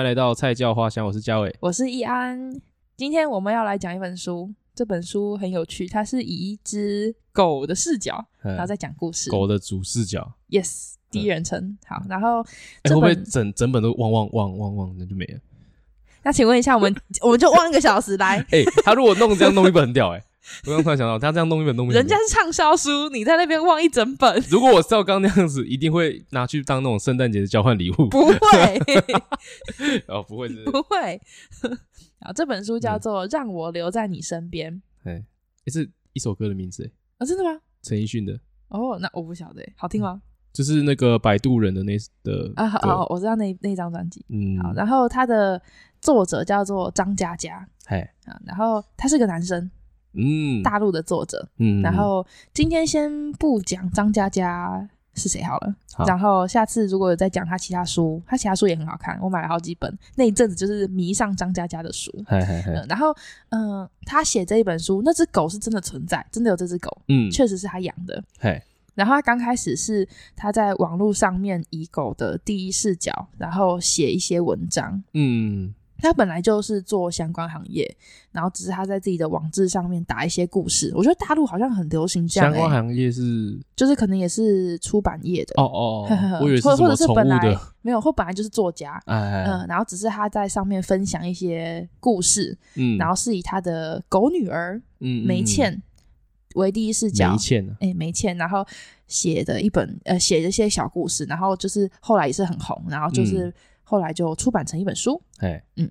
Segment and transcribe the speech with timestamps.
[0.00, 2.58] 欢迎来到菜教花香，我是嘉伟，我是易安。
[2.96, 9.30] 今天我们要来讲一本书，这本书很有趣，它是以一只狗的视角，然后再讲故事。
[9.30, 11.76] 狗的主视角，yes，第一人称。
[11.86, 12.42] 好，然后
[12.84, 15.38] 会不会整整本都汪汪汪汪汪，那就没了？
[16.22, 18.38] 那请问一下，我们我们就汪一个小时来？
[18.52, 20.24] 哎，他如果弄这样弄一本很屌哎。
[20.66, 24.42] 我刚突然想到，他这样弄一本弄一本，人家是畅销书，你在那边望一整本。
[24.50, 28.08] 如果我照刚那样子，一定会拿去当那种圣诞节的交换礼物。
[28.08, 28.38] 不会，
[30.08, 31.20] 哦，不会是，不会。
[32.20, 34.74] 啊，这本书叫做《让我留在你身边》。
[35.04, 35.22] 哎，
[35.66, 36.90] 是一首歌的名字哎。
[37.18, 37.60] 啊，真的吗？
[37.82, 38.38] 陈奕迅的。
[38.68, 40.22] 哦，那我不晓得，好听吗？
[40.52, 44.24] 就是那个摆渡人的那的啊，好，我知道那那张专辑。
[44.28, 45.60] 嗯，好，然后他的
[46.00, 47.66] 作者叫做张嘉佳。
[47.86, 49.70] 哎，啊，然后他是个男生。
[50.12, 63.14] 嗯，大陆的作者，嗯，然后今天先不讲张嘉佳是谁好了，好，然后下次如果有再讲他其他书，他其他书也很好看，我买了好几本，那一阵子就是迷上张嘉佳的书，嘿嘿嘿，嗯，然后
[63.50, 68.62] 嗯，他写这一本书，那只狗是真的存在，真的有这只狗，嗯，确实是他养的，嘿，
[68.94, 75.74] 然后他刚开始是他在网络上面以狗的第一视角，然后写一些文章，嗯。
[76.00, 77.96] 他本来就是做相关行业，
[78.32, 80.92] 然后只是他在自己的网志上面打一些故事。
[80.94, 82.58] 我觉得大陆好像很流行这样、欸。
[82.58, 85.54] 相关行业是，就是可能也是出版业的。
[85.56, 86.06] 哦哦。
[86.62, 87.38] 或者是本来
[87.82, 89.00] 没有，或本来就是作家。
[89.06, 92.56] 哎哎嗯，然后只是他在上面分享一些故事。
[92.76, 95.82] 嗯，然后是以他的狗女儿，嗯，梅倩
[96.54, 97.32] 为第一视角。
[97.32, 98.66] 梅倩，哎、欸，梅倩，然后
[99.06, 103.48] 写的一本，呃，写的一些小故事，然后就是后来也是很红，然后就是。
[103.48, 103.54] 嗯
[103.90, 105.90] 后来就出版成一本书，哎，嗯，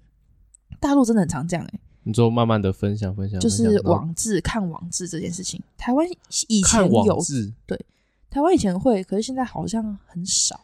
[0.79, 6.07] 大陆真的很常这样哎、欸，你就慢慢的分享分享，就是网志看网志这件事情，台湾
[6.47, 7.19] 以前有，
[7.67, 7.77] 对，
[8.29, 10.61] 台湾以前会，可是现在好像很少。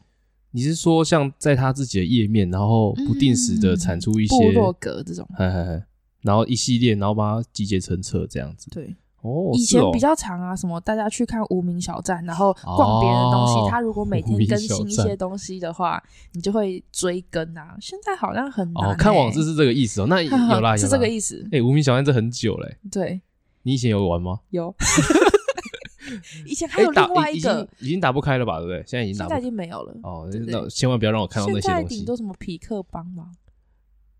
[0.51, 5.83] 你是说像在他自己的页面，然后不定时的产出一些部落格这种，嘿嘿嘿，
[6.21, 8.95] 然后一系列，然后把它集结成册这样子，对。
[9.25, 13.53] 哦，以前比较长啊，什么大家去看无名小站，然后逛别人的东西。
[13.53, 16.01] 哦、他如果每天更新一些东西的话，
[16.33, 17.75] 你就会追更啊。
[17.81, 18.93] 现在好像很难、欸。
[18.93, 20.05] 哦，看网志是这个意思哦。
[20.07, 21.41] 那 有啦，有啦是这个意思。
[21.45, 22.77] 哎、欸，无名小站这很久嘞、欸。
[22.91, 23.19] 对，
[23.63, 24.41] 你以前有玩吗？
[24.51, 24.73] 有。
[26.45, 28.59] 以前还有另外一个，欸、已经打不开了吧？
[28.59, 28.83] 对不对？
[28.85, 29.95] 现在已经打不开，现在已经没有了。
[30.03, 31.95] 哦，对对对，那千万不要让我看到那些东西。
[31.95, 33.31] 顶多什么匹克帮吗？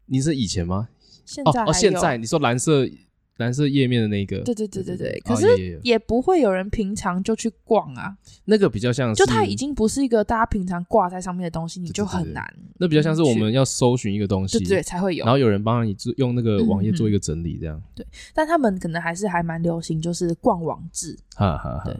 [0.07, 0.89] 你是以前吗？
[1.25, 2.89] 现在哦，现在你说蓝色。
[3.38, 8.16] 蓝色页面的那个，对对对对对，可是也不会有人平常就去逛啊。
[8.46, 12.46] 那个比较像是，就它已经不是一个大家平常挂在上面的东西，你就很难。
[12.78, 17.81] 那比较像是我们要搜寻一个东西，对对才会有，然后有人帮你做用那个网页做一个整理，这样。
[17.94, 21.17] 对，但他们可能还是还蛮流行，就是逛网志。
[21.35, 21.96] 哈哈，对。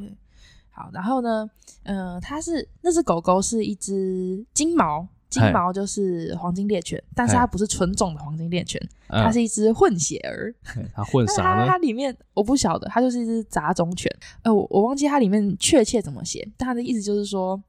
[0.70, 1.50] 好，然后呢，
[1.84, 5.08] 嗯，它是那只狗狗是一只金毛。
[5.30, 10.54] 金毛就是黄金猎犬，但是它不是纯种的黄金猎犬，它是一只混血儿。
[10.94, 11.66] 它混 啥呢？
[11.68, 14.10] 它里面我不晓得，它就是一只杂种犬。
[14.44, 17.62] 呃，我我忘记它里面确切怎么写，但它的意思就是说，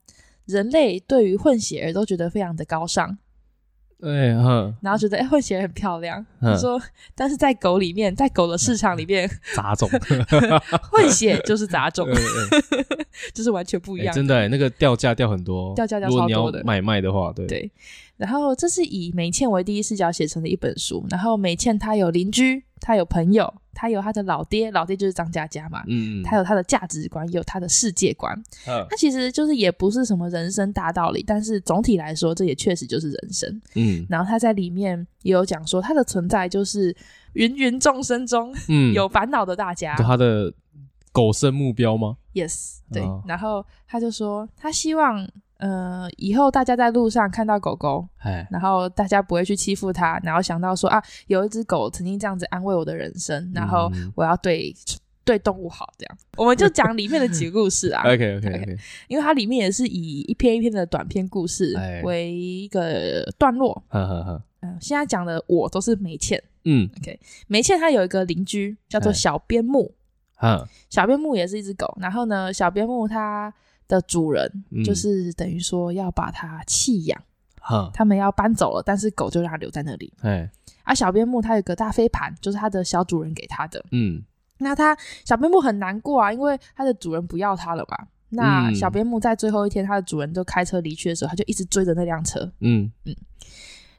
[0.45, 3.19] 人类对于混血儿都觉得非常的高尚。
[3.99, 6.25] 对，然后觉得哎，混血儿很漂亮。
[6.41, 6.81] 他说，
[7.15, 9.89] 但是在狗里面，在狗的市场里面，杂种
[10.93, 12.07] 混血就是杂种，
[13.33, 14.15] 就是完全不一样。
[14.15, 16.62] 真的，那个掉价掉很多，掉价掉超多的。
[16.62, 17.71] 买卖的话，对对。
[18.19, 21.05] 然后这是以美倩为第一视角写成的一本书。
[21.11, 25.82] 然后美倩她有邻居，她有朋友，他有他的老爹，老爹就是张嘉佳嘛。
[25.88, 28.32] 嗯，他有他的价值观，有他的世界观。
[28.64, 33.60] 嗯，他其实就是也不是什么人生大道理，但是总体来说，这也确实就是人生。
[33.74, 36.97] 嗯，然后他在里面也有讲说，他的存在就是
[37.32, 39.97] 芸芸众生中，嗯，有烦恼的大家。
[39.97, 40.54] 他的
[41.10, 43.03] 狗生目标吗？Yes，对。
[43.03, 45.28] 哦，然后他就说，他希望。
[45.59, 56.19] 呃，以后大家在路上看到狗狗，嘿然后大家不会去欺负它，然后想到说啊，有一只狗曾经这样子安慰我的人生，然后我要对、嗯、 对动物好，这样。
[56.36, 58.03] 我们就讲里面的几个故事啊。
[58.07, 58.77] OK OK OK，
[59.09, 63.83] 因为它里面也是以一篇一篇的短篇故事为一个段落。
[63.89, 64.42] 嗯嗯嗯。
[64.60, 66.42] 嗯，现在讲的我都是梅倩。
[66.65, 69.95] 嗯，OK，梅倩她有一个邻居叫做小边牧。
[70.42, 73.53] 嗯，小边牧也是一只狗，然后呢，小边牧它。
[73.88, 77.21] 的主人就是等于说要把它弃养，
[77.71, 80.12] 嗯、他们要搬走了，但是狗就让它留在那里。
[80.22, 80.50] 哎，
[80.83, 83.84] 啊，小边牧它有个大飞盘，就是它的小主人给它的。
[83.92, 84.22] 嗯，
[84.59, 88.06] 那它小边牧很难过啊，因为它的主人不要它了嘛？
[88.28, 92.41] 那小边牧在最后一天，它的主人就开车离去的时候，它就一直追着那辆车。
[92.60, 93.15] 嗯嗯，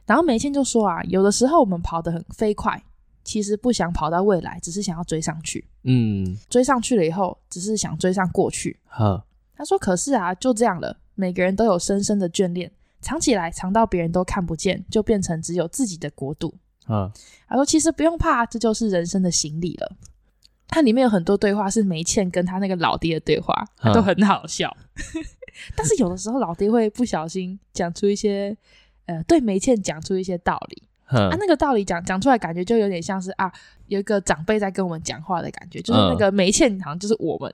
[0.04, 2.82] 然后梅倩就说啊，有的时候我们跑得很飞快，
[3.24, 5.66] 其实不想跑到未来，只是想要追上去。
[5.84, 8.78] 嗯，追上去了以后，只是想追上过去。
[8.86, 9.24] 好。
[9.58, 10.96] 他说：“可是啊，就这样了。
[11.16, 12.70] 每个人都有深深的眷恋，
[13.00, 16.54] 藏起来，藏到别人都看不见，就变成只有自己的国度。
[16.86, 17.12] 啊，
[17.48, 19.96] 他说其实不用怕，这就是人生的行李了。
[20.68, 24.74] 它里面有很多对话是梅茜跟他那个老爹的对话，都很好笑。
[25.74, 28.56] 但是有的时候老爹会不小心讲出一些，
[29.06, 30.84] 呃，对梅茜讲出一些道理。
[31.08, 33.50] 啊，那个道理讲讲出来，感觉就有点像是啊，
[33.86, 37.52] 有一个长辈在跟我们讲话的感觉，就是那个梅茜好像就是我们，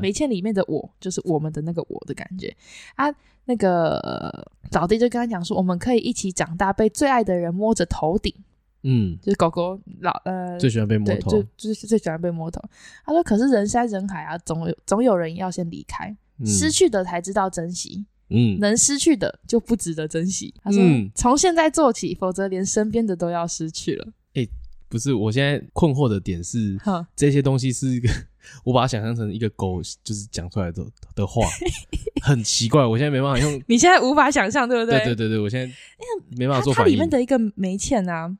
[0.00, 2.54] 梅茜里面的我就是我们的那个我的感觉。
[2.96, 3.06] 啊，
[3.44, 8.34] 那个早弟就跟他讲说，我们可以一起长大，被最爱的人摸着头顶。
[8.84, 12.62] 嗯，就是狗狗老呃最喜欢被摸头，就就是最喜欢被摸头。
[13.04, 18.06] 他说：“可是人山人海啊，总有总有人要先离开，嗯、失去的才知道珍惜。
[18.30, 20.82] 嗯，能失去的就不值得珍惜。”他说
[21.14, 24.50] ：“从、嗯、现在做起，否则连身边的都要失去了。”哎、欸，
[24.88, 28.08] 不是，我现在困惑的点是，呵这些东西是一个，
[28.64, 30.84] 我把它想象成一个狗就是讲出来的
[31.14, 31.46] 的话，
[32.22, 32.84] 很奇怪。
[32.84, 34.98] 我现在没办法用，你现在无法想象，对不对？
[35.00, 35.74] 对对对对，我现在
[36.36, 36.90] 没办法做反应。
[36.90, 38.36] 它里面的一个梅茜啊。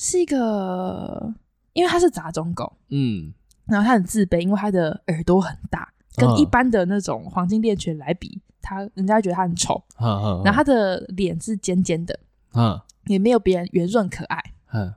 [0.00, 1.34] 是一个，
[1.72, 3.34] 因为它是杂种狗，嗯，
[3.66, 12.18] 然后它很自卑，因为它的耳朵很大，跟一般的那种黄金猎犬来比，它人家觉得他很丑，嗯嗯，然后他的脸是尖尖的，
[12.54, 14.42] 嗯，也没有别人圆润可爱，
[14.74, 14.92] 嗯，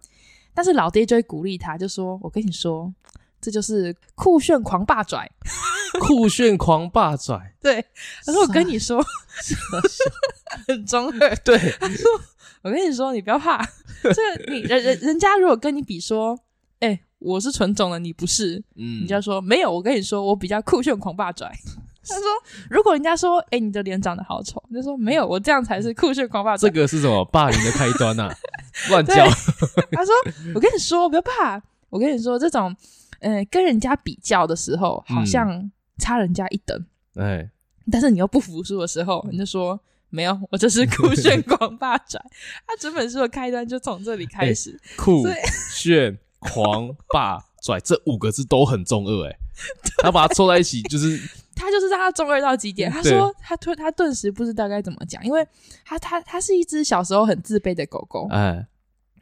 [0.54, 2.94] 但是老爹就会鼓励他，就说：“我跟你说，
[3.40, 5.30] 这就是酷炫狂霸拽，
[6.02, 7.54] 酷炫狂霸拽。
[7.62, 7.86] ”对，
[8.26, 9.02] 他说：“我跟你说，
[10.68, 12.06] 很中二。”对，他说。
[12.64, 13.58] 我跟你说，你不要怕，
[14.04, 16.38] 这你人人人家如果跟你比说，
[16.80, 19.72] 哎、欸，我是纯种的，你不是，嗯，你就说没有。
[19.72, 21.52] 我跟你说，我比较酷炫狂霸拽。
[22.08, 22.26] 他说，
[22.70, 26.70] 如果人家说，哎、欸，你的脸长得好丑，你就说没有，我这样才是酷炫狂霸拽。
[26.70, 28.34] 这个是什么霸凌的开端啊？
[28.90, 29.16] 乱叫。
[29.92, 30.14] 他说，
[30.56, 31.62] 我跟你说，不要怕。
[31.90, 32.76] 我跟你说，这种，
[33.20, 37.52] 嗯、呃，跟人家比较的时候，好像差人家一等，哎、嗯，
[37.92, 39.80] 但是你又不服输的时候，你就说。
[40.14, 42.22] 没有，我就是酷炫狂霸拽。
[42.68, 44.72] 他整本书的开端就从这里开始。
[44.72, 45.24] 欸、酷
[45.74, 49.38] 炫狂霸拽这五个字都很中二哎，
[50.00, 51.18] 他把它凑在一起，就是
[51.56, 52.90] 他就是让他中二到极点。
[52.90, 55.46] 他说他突他顿时不知道该怎么讲，因为
[55.86, 58.28] 他他他是一只小时候很自卑的狗狗。
[58.30, 58.66] 哎，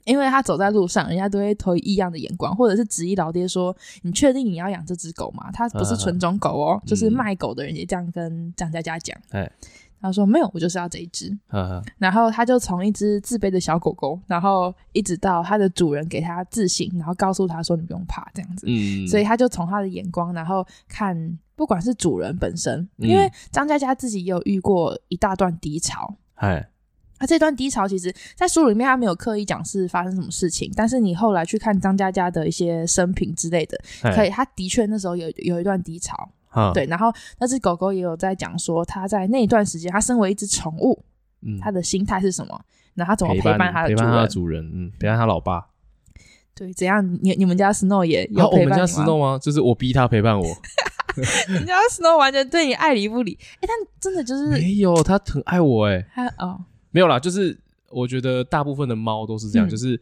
[0.05, 5.49] 因为他走在路上，人家都会投异样的眼光，或者是质疑老爹说：“你确定你要养这只狗吗？
[5.51, 9.17] 它不是纯种狗哦。”就是卖狗的人也这样跟张佳佳讲。
[9.29, 9.51] 哎。
[10.01, 11.37] 他说没有，我就是要这一只。
[11.97, 18.65] 然后他就从一只自卑的小狗狗，然后一直到他的主人给他自信，然后告诉他说：“你不用怕。”这样子。
[18.67, 19.07] 嗯。
[19.07, 26.15] 所以他就从他的眼光，然后看，不管是主人本身，因为张嘉佳自己也有遇过一大段低潮。
[26.35, 26.69] 哎。
[27.21, 33.77] 他这段低潮，其实，在书里面他没有刻意讲是发生什么事情，但是你后来去看张嘉佳的一些生平之类的，
[34.15, 36.31] 可以，他的确那时候有有一段低潮。
[36.55, 41.03] 嗯、对，然后那只狗狗也有在讲说，它在那一段时间，它身为一只宠物，
[41.41, 42.59] 嗯，它的心态是什么？
[42.95, 43.97] 然后它怎么陪伴它的主人？
[43.97, 45.67] 陪伴它的主人，嗯，陪伴它老爸。
[46.55, 47.17] 对，怎样？
[47.21, 49.39] 你你们家 Snow 也有陪伴、啊、我们家 Snow 吗？
[49.41, 50.45] 就是我逼他陪伴我。
[51.15, 53.37] 你家 Snow 完全对你爱理不理。
[53.55, 53.69] 哎，但
[53.99, 56.05] 真的就是没有，他很爱我哎。
[56.13, 56.59] 他哦，
[56.91, 57.57] 没有啦，就是
[57.89, 60.01] 我觉得大部分的猫都是这样，嗯、就是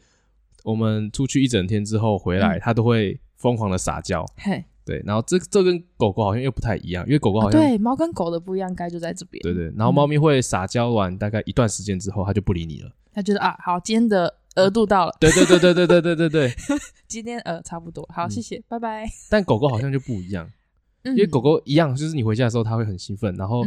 [0.64, 4.26] 我们出去一整天之后回来，它、嗯、都会疯狂的撒娇。
[4.88, 5.00] 嘿。
[5.00, 9.42] 对，然后这这跟狗狗好像又不太一样，因为狗狗好像、哦、对猫跟狗的不一样，该就在这边。
[9.44, 12.92] 对对，然后猫咪会撒娇完大概一段时间之后，它就不理你了。
[13.14, 15.16] 它觉得啊，好，今天的额度到了。
[15.20, 16.54] 对对对对对对对对对，
[17.08, 19.06] 今天呃差不多，好，谢谢，嗯、拜拜。
[19.30, 20.50] 但狗狗好像就不一样，
[21.04, 23.66] 因为狗狗一样，就是你回家的时候，它会很兴奋，然后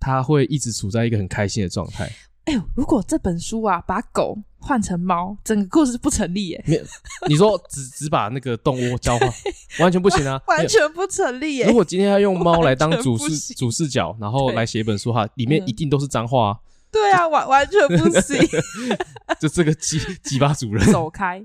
[0.00, 2.10] 它会一直处在一个很开心的状态。
[2.44, 6.64] 哎呦，如果这本书啊，把狗换成猫，整个故事不成立耶。
[6.66, 6.82] 没有，
[7.28, 9.32] 你说只只把那个动物交换，
[9.80, 11.66] 完全不行啊，完全不成立耶。
[11.66, 16.58] 如果今天要用猫来当主视主视角，然后来写一本书哈，里面一定都是脏话。
[16.90, 18.38] 对啊，完完全不行。
[19.40, 21.42] 就这个鸡鸡巴主人， 走开，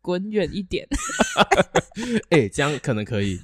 [0.00, 0.88] 滚远一点。
[2.30, 3.40] 哎，这样可能可以。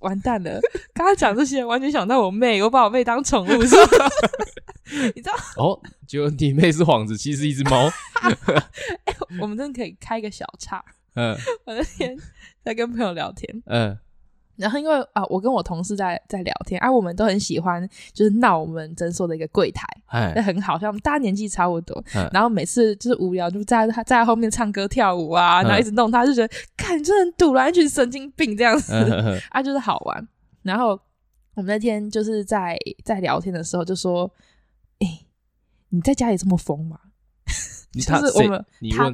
[0.00, 0.60] 完蛋了，
[0.94, 4.08] 刚刚讲这些，完全想到我妹，我把我妹当宠物是吧？
[5.14, 5.80] 你知道哦？
[6.06, 7.86] 就你妹是幌子，其实是一只猫。
[7.86, 10.84] 欸，我们真的可以开个小差。
[11.14, 12.16] 嗯，我那天
[12.64, 13.62] 在跟朋友聊天。
[13.66, 13.96] 嗯，
[14.56, 22.02] 然后因为啊，我跟我同事在在聊天啊，我们都很喜欢就是闹我们诊所的一个柜台，哎，那很好像，我们大家年纪差不多。
[22.32, 28.92] 然后每次就是无聊，就在他在后面唱歌跳舞啊，然后一直弄他，就觉得看你真的堵了一群神经病这样子
[29.50, 30.28] 啊，就是好玩。
[30.62, 30.98] 然后
[31.54, 34.30] 我们那天就是在在聊天的时候就说。
[34.98, 35.26] 哎、欸，
[35.88, 36.96] 你在家里这么疯吗？
[37.92, 39.12] 就是我们他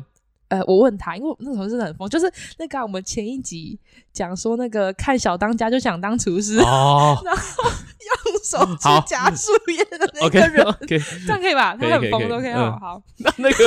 [0.48, 3.78] 呃，我问他，因为那时候真的很疯，就是那个我们前一集
[4.12, 11.76] 讲说那个看小当家就想当厨师，哦、 然后用手指夹树叶的那个人， okay, okay, 这样可以吧？
[11.76, 13.02] 他很疯都可以，好好。
[13.18, 13.64] 那那个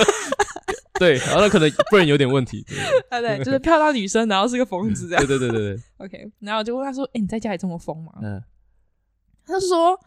[1.00, 2.65] 对，然后那可能不然有点问题，
[3.09, 5.83] 对对，就是漂亮女生，然后是个疯子这样，对对对对对。
[5.97, 8.41] OK，然后我就问他说：“哎、欸，你在家里这么疯吗？”嗯，
[9.45, 10.00] 他就说。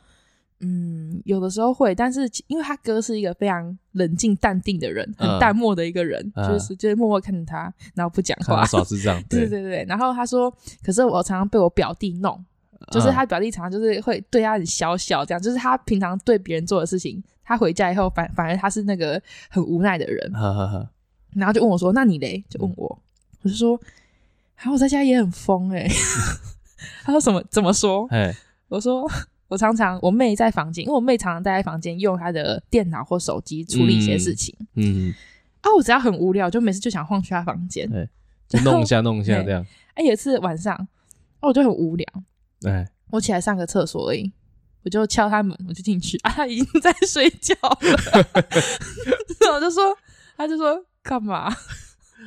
[0.67, 9.23] 嗯，有的时候会，但是因为他哥是一个非常冷静淡定的人，很淡漠的一个人，嗯、就是就是默默看着他，然后不讲话，耍智障。
[9.25, 10.51] 对对对，然后他说，
[10.83, 12.43] 可是我常常被我表弟弄，
[12.91, 20.33] 就是他表弟常常就是会对他很小小这样，就是他平常对别人做的事情，他回家以后反反而他是那个很无奈的人。
[20.33, 20.89] 呵呵呵，
[21.35, 23.79] 然后就问我说：“那你嘞？”就问我，嗯、我就说
[24.57, 25.89] ：“还我在家也很疯哎、欸。
[27.05, 27.45] ”他说：“什么？
[27.51, 28.09] 怎么说？”
[28.69, 29.07] 我说。
[29.55, 34.53] 我常常，我妹在房间，因为我妹常常待在房间用她的电脑或手机处理一些事情。
[34.75, 35.15] 嗯，嗯
[35.61, 37.89] 啊，我只要很无聊，就每次就想晃去她房间，
[38.49, 39.65] 就弄一下弄一下这样。
[39.95, 40.75] 哎，有一次晚上，
[41.39, 42.05] 哦，我就很无聊，
[42.65, 44.33] 哎，我起来上个厕所而已，
[44.83, 47.79] 我就敲她门，我就进去，啊，她已经在睡觉了，
[49.55, 49.97] 我就说，
[50.37, 51.55] 她就说干嘛？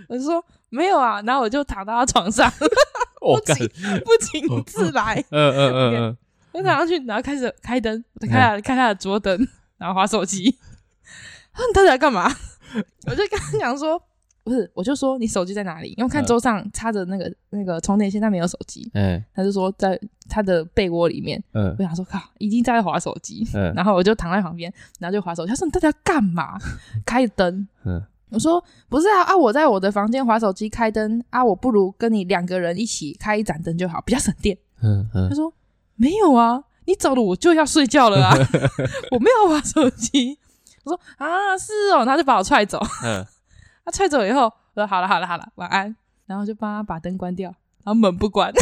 [0.08, 2.50] 我就说没有啊，然后我就躺到她床上，
[3.20, 3.68] 不请
[4.06, 6.18] 不请自来，嗯嗯嗯嗯。
[6.58, 9.48] 我躺上去，然后开始开灯，开他开他的桌灯，
[9.78, 10.58] 然后划手机。
[11.54, 12.30] 他说：“你到底在干嘛？”
[13.08, 14.02] 我就跟他讲说
[14.44, 15.90] ：“不是，我就说你手机在哪里？
[15.90, 20.00] 因为我看桌上插着那个那个充电线，他没有手机。”嗯，他就说在
[20.30, 21.42] 他的被窝里面。
[21.54, 23.48] 嗯，我想说靠，已经在划手机。
[23.54, 25.50] 嗯，然后我就躺在旁边，然后就划手机。
[25.50, 26.58] 他说：“你到底在干嘛？”
[27.06, 27.68] 开灯。
[27.86, 35.54] 嗯，我说：“不是啊啊，我在我的房间划手机开灯啊，我不如跟你两个人一起开一盏灯就好，比较省电。”嗯嗯，他说。
[35.98, 38.34] 没有啊，你走了我就要睡觉了啊！
[39.12, 40.40] 我没有玩手机。
[40.84, 42.80] 我说啊，是哦，他就把我踹走。
[43.04, 43.26] 嗯，
[43.84, 45.96] 他踹走以后，我说好了好了好了，晚安。
[46.26, 47.50] 然后就帮他把灯关掉，
[47.84, 48.52] 然后门不关。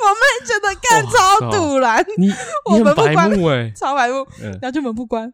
[0.00, 2.32] 我妹觉得干超堵然，你
[2.64, 4.26] 我门不关哎，超白目。
[4.40, 5.32] 然后就门不关，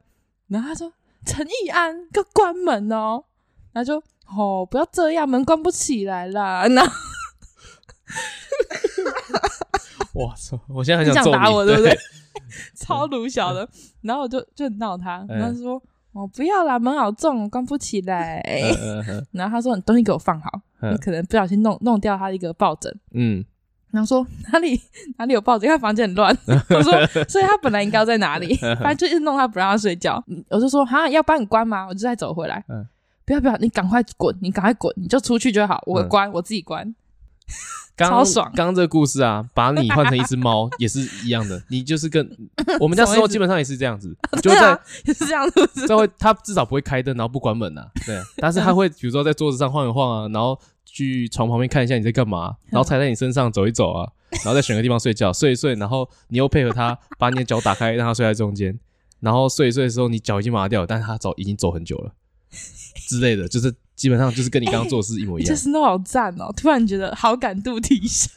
[0.48, 0.92] 然后他说
[1.24, 3.24] 陈义安，给我关门哦。
[3.72, 4.02] 然后就
[4.36, 6.66] 哦，不要这样，门关不起来啦。
[6.68, 6.92] 然后。
[10.14, 10.58] 哇操！
[10.68, 11.96] 我现在很想揍你，想打我，对不对？
[12.76, 13.68] 超鲁小的，
[14.02, 15.82] 然后我就就闹他，然后他说
[16.12, 18.42] ：“哦，不要啦，门好重，关不起来。”
[19.32, 20.50] 然后他说：“你东西给我放好，
[20.90, 23.44] 你可能不小心弄弄掉他一个抱枕。”嗯，
[23.90, 24.80] 然后说哪里
[25.18, 25.66] 哪里有抱枕？
[25.66, 26.36] 因为房间很乱。
[26.70, 28.54] 我说：“所以他本来应该要在哪里？
[28.80, 32.64] 反正就一直弄他，不让他睡觉。”我就说：“哈，要帮你关吗？”我就再走回来。
[33.26, 35.82] 不要不要，你赶快滚，你赶快滚，你就出去就好。
[35.86, 36.94] 我关，我自己关。
[37.96, 38.52] 刚超爽！
[38.54, 41.62] 刚刚这个故事啊，把你换成一只猫 也是一样的。
[41.68, 42.30] 你就是跟
[42.78, 45.86] 我们家时候基本上也是这样子，就会在也是这样子。
[45.86, 47.86] 这会他至少不会开灯，然后不关门呐。
[48.04, 58.78] 对，但是他会比如说在桌子上晃一晃啊，然后去床旁边看一下你在干嘛，然后踩在你身上走一走啊，然后再选个地方睡觉，睡一睡，然后你又配合他把你的脚打开，让他睡在中间，
[59.20, 62.12] 然后睡一睡的时候你脚已经麻掉了，但是他走已经走很久了
[63.08, 63.74] 之类的，就是。
[63.96, 66.52] 基本上就是跟你刚刚做的事一模一样，就是那好赞哦！
[66.56, 68.30] 突然觉得好感度提升，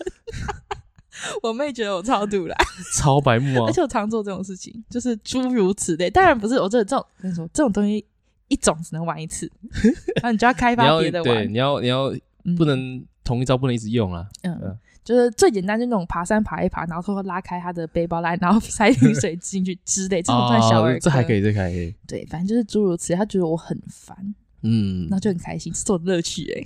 [1.43, 2.55] 我妹觉得我超毒啦，
[2.95, 3.67] 超白目啊！
[3.67, 6.09] 而且我常做这种事情，就是诸如此类。
[6.09, 8.03] 当然不是我这这种，跟你说这种东西
[8.47, 9.51] 一种只能玩一次，
[10.15, 11.35] 然后你就要开发别的玩。
[11.35, 12.11] 对，你要你要
[12.57, 14.25] 不能同一招不能一直用啊。
[14.43, 20.99] 嗯，嗯就是最简单就那种爬山爬一爬，然后偷偷拉开他的背包来，然后塞瓶水进去之类，这种算小儿科。
[20.99, 21.93] 这还可以，这还可以。
[22.07, 23.17] 对，反正就是诸如此类。
[23.17, 24.15] 他觉得我很烦。
[24.63, 26.63] 嗯，那就很开心，是做的乐趣哎。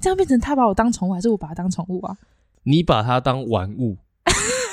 [0.00, 2.16] 这样变成他把我当宠物，还是我把他当宠物啊？
[2.62, 3.96] 你把它当玩物，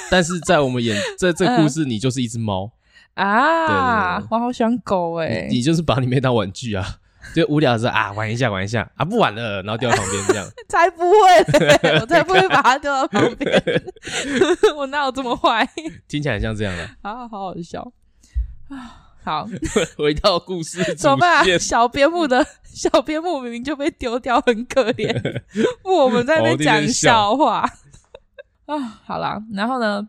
[0.10, 2.72] 但是在我们眼，在这故事，你就是一只猫
[3.16, 4.20] 啊！
[4.30, 5.48] 我好喜欢狗哎！
[5.50, 7.00] 你就是把你妹当玩具啊？
[7.36, 10.48] 就无聊的时候啊，玩一下，玩一下啊，不玩了，然后丢到旁边这样。
[10.70, 13.64] 才不会，我才不会把它丢到旁边。
[14.78, 15.68] 我哪有这么坏？
[16.08, 17.92] 听起来像这样的啊，好好笑
[18.70, 19.07] 啊！
[19.28, 19.46] 好，
[19.98, 21.44] 回到故事，怎么办啊？
[21.60, 25.42] 小边牧的 小边牧明明就被丢掉，很可怜。
[25.84, 27.70] 我们在那边讲笑话
[28.68, 28.80] 啊。
[29.04, 30.08] 好啦，然后呢，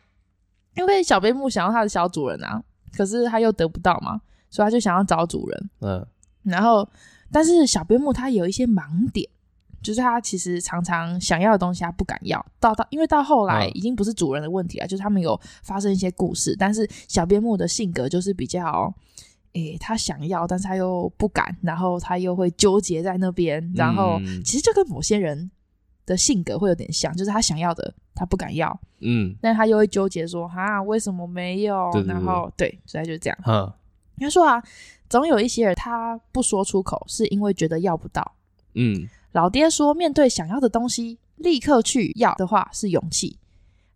[0.77, 2.63] 因为小边牧想要他的小主人啊，
[2.97, 4.21] 可是他又得不到嘛，
[4.51, 5.71] 所以他就想要找主人。
[5.81, 6.07] 嗯，
[6.45, 6.89] 然后
[7.33, 9.29] 但是小边牧他有一些盲点。
[9.83, 12.45] 就是他其实常常想要的东西，他不敢要。
[12.59, 16.57] 到到，因为到后来已经不是主人的问题了，就是他们有发生一些故事。
[16.59, 18.93] 但是小边牧的性格就是比较，
[19.53, 23.73] 诶、欸，他想要，但是他又不敢，然后他又会纠结在那边。
[23.75, 25.51] 然后其实就跟某些人
[26.05, 31.91] 的性格会有点像，就是他想要的他不敢要，嗯，但他又会纠结说，哈，为什么没有？
[32.07, 33.39] 然后对，所以就是这样。
[33.47, 33.73] 嗯，
[34.19, 34.63] 他说啊，
[35.09, 38.35] 总有一些人他不说出口，是因为觉得要不到。
[38.75, 39.09] 嗯，
[39.39, 43.39] 老爹说，面对想要的东西，立刻去要的话是勇气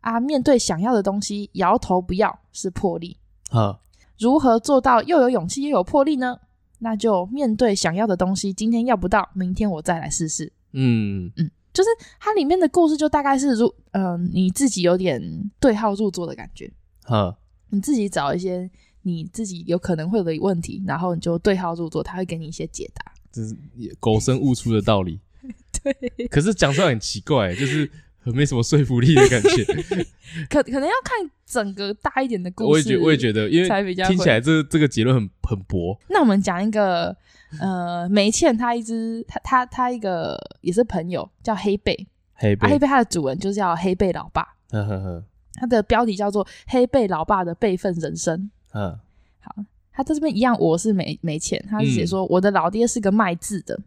[0.00, 3.16] 啊；面对想要的东西，摇头不要是魄力。
[3.50, 3.80] 啊，
[4.20, 6.38] 如何做到又有勇气又有魄力呢？
[6.78, 10.52] 那就面对想要的东西，今天要不到，明天我再来试试。
[10.74, 15.20] 嗯嗯，就是它里面的故事，就大概是如嗯、呃，你自己有点
[15.58, 16.72] 对号入座的感觉。
[17.02, 17.36] 哈，
[17.70, 18.70] 你自己找一些
[19.02, 23.04] 你自己有可能会有的问题，然后你就对号入座，他会给你一些解答。
[23.32, 23.56] 这是
[23.98, 25.18] 狗生悟出的道理。
[25.82, 27.90] 对，可是讲出来很奇怪，就是
[28.22, 29.64] 很没什么说服力的感觉。
[30.48, 32.70] 可可能要看整个大一点的故事。
[32.70, 35.98] 我也觉我也觉得，因为听起来这这个结论很很薄。
[36.08, 37.16] 那我们讲一个，
[37.60, 42.06] 呃，梅倩她一只，她她她一个也是朋友，叫黑贝。
[42.34, 44.42] 黑贝，啊、黑贝，他的主人就是叫黑贝老爸。
[44.70, 45.24] 呵呵呵。
[45.54, 48.50] 他的标题叫做《黑贝老爸的备份人生》。
[48.78, 48.98] 嗯，
[49.38, 49.54] 好，
[49.92, 51.62] 他在这边一样，我是没没钱。
[51.68, 53.78] 他是写说，我的老爹是个卖字的，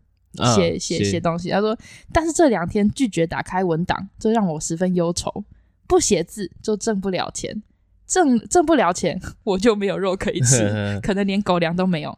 [0.56, 1.50] 写写写东西。
[1.50, 1.78] 他说，
[2.12, 5.44] 但是这两天拒绝打开文档，这让我十分忧愁。
[5.88, 7.62] 不写字就挣不了钱，
[8.08, 12.18] 挣挣不了钱，我就没有肉可以吃， 可能连狗粮都没有。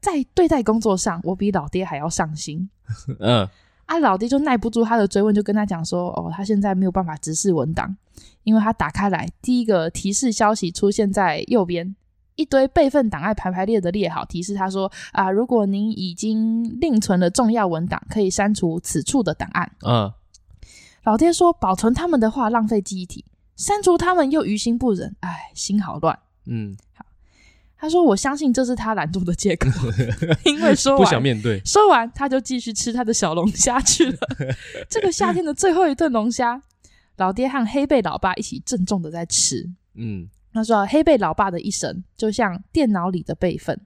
[0.00, 2.70] 在对待工作上，我比老爹还要上心。
[3.18, 3.48] 嗯。
[3.86, 7.96] 啊，老爹就耐不住他的追问，就跟他讲说：“哦，他现在没有办法直视文档，
[8.44, 11.96] 因为他打开来，第一个提示消息出现在右边，
[12.38, 19.72] 一堆备份档案排排列的列好，提示他说：啊，如果您已经另存了重要文档，可以删除此处的档案。
[19.84, 20.12] 嗯，
[21.02, 23.24] 老爹说，保存他们的话浪费记忆体，
[23.56, 26.18] 删除他们又于心不忍，哎，心好乱。
[26.46, 27.04] 嗯。”好
[27.80, 29.68] 他说：“我相信这是他懒惰的借口，
[30.44, 34.18] 因为说完不想面对，说完他就继续吃他的小龙虾去了。
[34.90, 36.60] 这个夏天的最后一顿龙虾，
[37.18, 39.70] 老爹和黑背老爸一起郑重的在吃。
[39.94, 43.80] 嗯，他说黑贝老爸的一生就像电脑里的备份，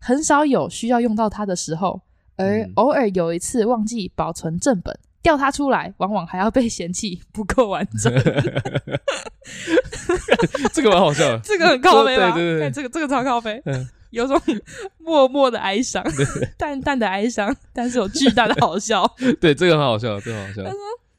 [0.00, 2.02] 很少有需要用到它的时候，
[2.36, 8.12] 而偶尔有一次忘记保存正本。”调它出来，往往还要被嫌弃不够完 整。
[10.70, 12.30] 这个蛮好笑的， 这个很靠北吧？
[12.32, 13.62] 对对对，这个这个超靠北，
[14.10, 14.38] 有种
[14.98, 16.04] 默默的哀伤，
[16.58, 19.10] 淡淡的哀伤，但是有巨大的好笑。
[19.40, 20.62] 对，这个很好笑，这个很好笑。
[20.62, 20.78] 他说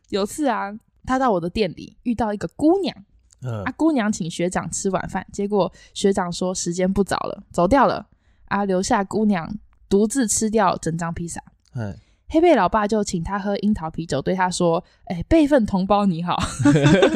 [0.10, 0.72] 有次啊，
[1.04, 2.96] 他到我的店里遇到一个姑娘，
[3.42, 8.08] 嗯、啊，姑娘请学长吃晚饭，结果学长说时间不早了，走掉了，
[8.46, 11.42] 啊，留下姑娘独自吃掉整张披萨。
[11.74, 11.96] 嗯
[12.28, 16.36] 黑贝老爸就请他喝樱桃啤酒，对他说：“哎、欸，备份同胞你好。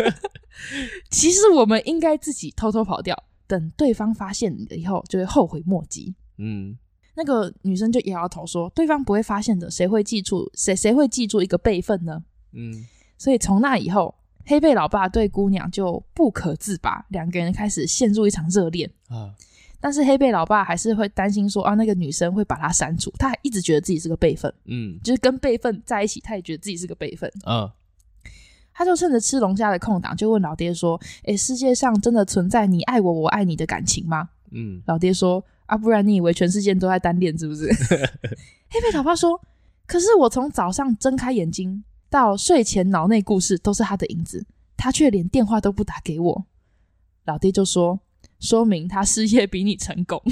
[1.09, 6.77] 其实我们应该自己偷偷跑掉，等对方发现你了以后，就会后悔莫及。”嗯，
[7.15, 10.47] 那个女生就摇摇头说：“对方不会发现的，谁会记住？
[10.53, 12.85] 谁谁会记住一个备份呢？”嗯，
[13.17, 14.13] 所以从那以后，
[14.49, 19.29] 黑贝老爸对姑娘就不可自拔，两个人开始陷入一场热恋啊。
[19.79, 23.13] 但是黑贝老爸还是会担心说啊，那个女生会把他删除。
[23.19, 27.31] 他还一直觉得自己是个备份，嗯，就是跟备份在一起，他也觉得自己是个备份。
[27.43, 27.71] 啊，
[28.73, 37.67] 他就趁着吃龙虾的空档，就问老爹说：“诶，世界上真的存在你爱我，我爱你的感情吗？”嗯，老爹说：“啊，不然你以为全世界都在单恋是不是？”
[38.71, 39.39] 黑贝老爸说
[39.85, 44.45] ：“可是我从早上睁开眼睛到睡前脑内故事都是他的影子，
[44.75, 46.45] 他却连电话都不打给我。”
[47.25, 47.99] 老爹就说。
[48.39, 50.23] 说明他事业比你成功，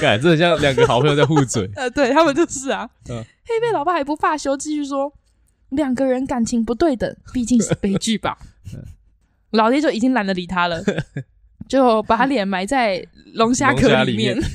[0.00, 1.68] 感觉像两个好朋友在互嘴。
[1.74, 2.88] 呃，对他们就是啊。
[3.08, 5.12] 嗯、黑妹老爸还不罢休，继续说：
[5.70, 8.38] 两个人感情不对等，毕竟是悲剧吧。
[9.50, 10.80] 老爹就已经懒得理他了，
[11.68, 14.36] 就把他脸埋在龙虾壳里面。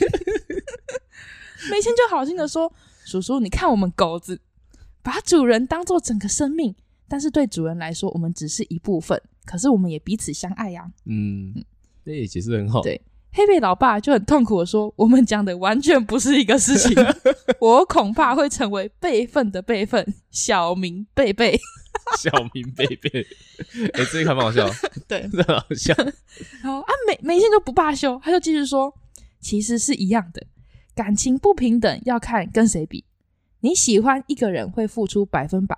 [1.70, 2.72] 梅茜就好心的说
[3.20, 4.40] ：“叔叔，你看我们狗子，
[5.02, 6.76] 把主人当做整个生命，
[7.08, 10.92] 但是对主人来说，我们只是一部分。”可是我们也彼此相爱呀、啊。
[11.06, 11.54] 嗯，
[12.06, 12.82] 这也解释很好。
[12.82, 13.02] 对，
[13.34, 16.96] 黑贝老爸就很痛苦的说：“我们讲的完全不是一个事情，
[17.60, 21.60] 我恐怕会成为备份的备份，小明贝贝。
[22.18, 23.26] ”小明贝贝，
[23.94, 24.70] 哎、欸，这个还蛮好笑。
[25.08, 25.94] 对，很好笑。
[26.62, 28.94] 然后啊，每每天都不罢休，他就继续说
[29.40, 30.46] ：“其实是一样的，
[30.96, 33.06] 感情不平等要看跟谁比。
[33.60, 35.78] 你喜欢一个人会付出百分百，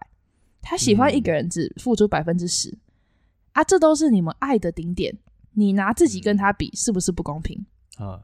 [0.62, 2.78] 他喜欢一个人只付出百分之十。”
[3.54, 5.18] 啊，这都是你们爱的顶点，
[5.54, 7.66] 你拿自己跟他比，是不是不公平
[7.98, 8.22] 啊？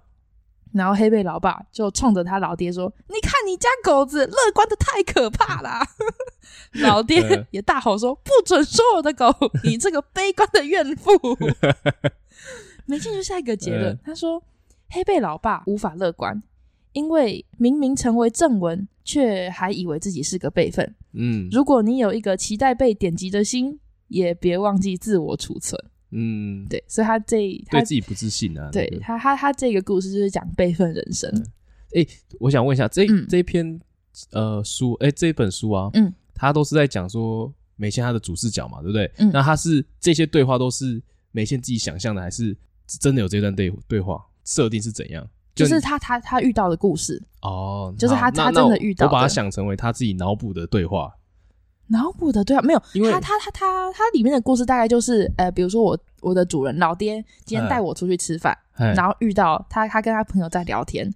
[0.72, 5.80] 然后黑贝老爸就冲着他老爹说：“你看你家狗子乐观的太可怕了！”
[6.82, 9.34] 老爹也大吼说：“不准说我的狗，
[9.66, 11.12] 你这个悲观的怨妇！”
[12.86, 14.44] 没进入下一个结论，他说
[14.90, 16.42] ：“黑贝老爸无法乐观，
[16.94, 20.96] 因为明明成为正文，却还以为自己是个备份。
[21.14, 25.80] 嗯，如果你有一个期待被点击的心。”也别忘记自我储存。
[26.10, 28.68] 嗯，对，所以他这他对自己不自信啊。
[28.72, 31.32] 对他他他这个故事就是讲备份人生。
[31.94, 32.04] 哎，
[32.40, 33.80] 我想问一下，这这一篇
[34.32, 39.12] 呃书，哎，这一本书啊，嗯，他都是在讲说美线他的主视角嘛，对不对？
[39.18, 41.00] 嗯，那他是这些对话都是
[41.32, 42.58] 美线自己想象的，还是
[43.00, 44.26] 真的有这段对对话？
[44.44, 45.30] 设定是怎样？
[45.60, 51.14] 就是他他他遇到的故事哦，就是他他真的遇到，我把它想成为他自己脑补的对话。
[51.92, 61.12] 脑补的对话没有，因为他他他他他里面的故事大概就是，呃，比如说我我的主人老爹今天带我出去吃饭，然后遇到他他跟他朋友在聊天，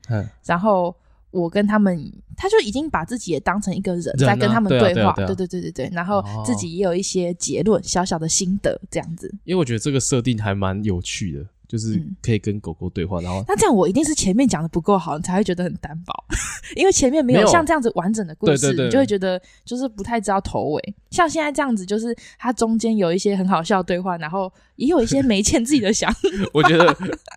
[0.45, 0.95] 然后
[1.29, 9.31] 我跟他们，他就已经把自己也当成一个人在跟他们对话，对对对对对，然后自己也有一些结论，小小的心得这样子。
[9.43, 11.45] 因为我觉得这个设定还蛮有趣的。
[11.73, 16.13] 就是可以跟狗狗对话，嗯、然后那这样我一定是前面讲的不够好，你才会觉得很单薄，
[16.77, 20.95] 因为前面没有像这样子完整的故事，你就会觉得就是不太知道头尾。
[21.09, 26.19] 像现在这样子，就是它中间有一些很好笑的对话，然后也有一些没欠自己的想法。
[26.53, 26.95] 我觉得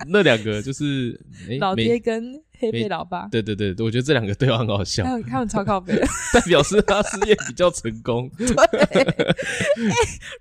[0.08, 1.18] 那两个就是、
[1.48, 2.38] 欸、 老爹跟。
[2.58, 5.04] 黑背老爸，对对对，我觉得这两个对话很好笑。
[5.04, 5.94] 他们他们超靠背，
[6.32, 8.30] 代表是他事业比较成功。
[8.36, 9.14] 对，欸、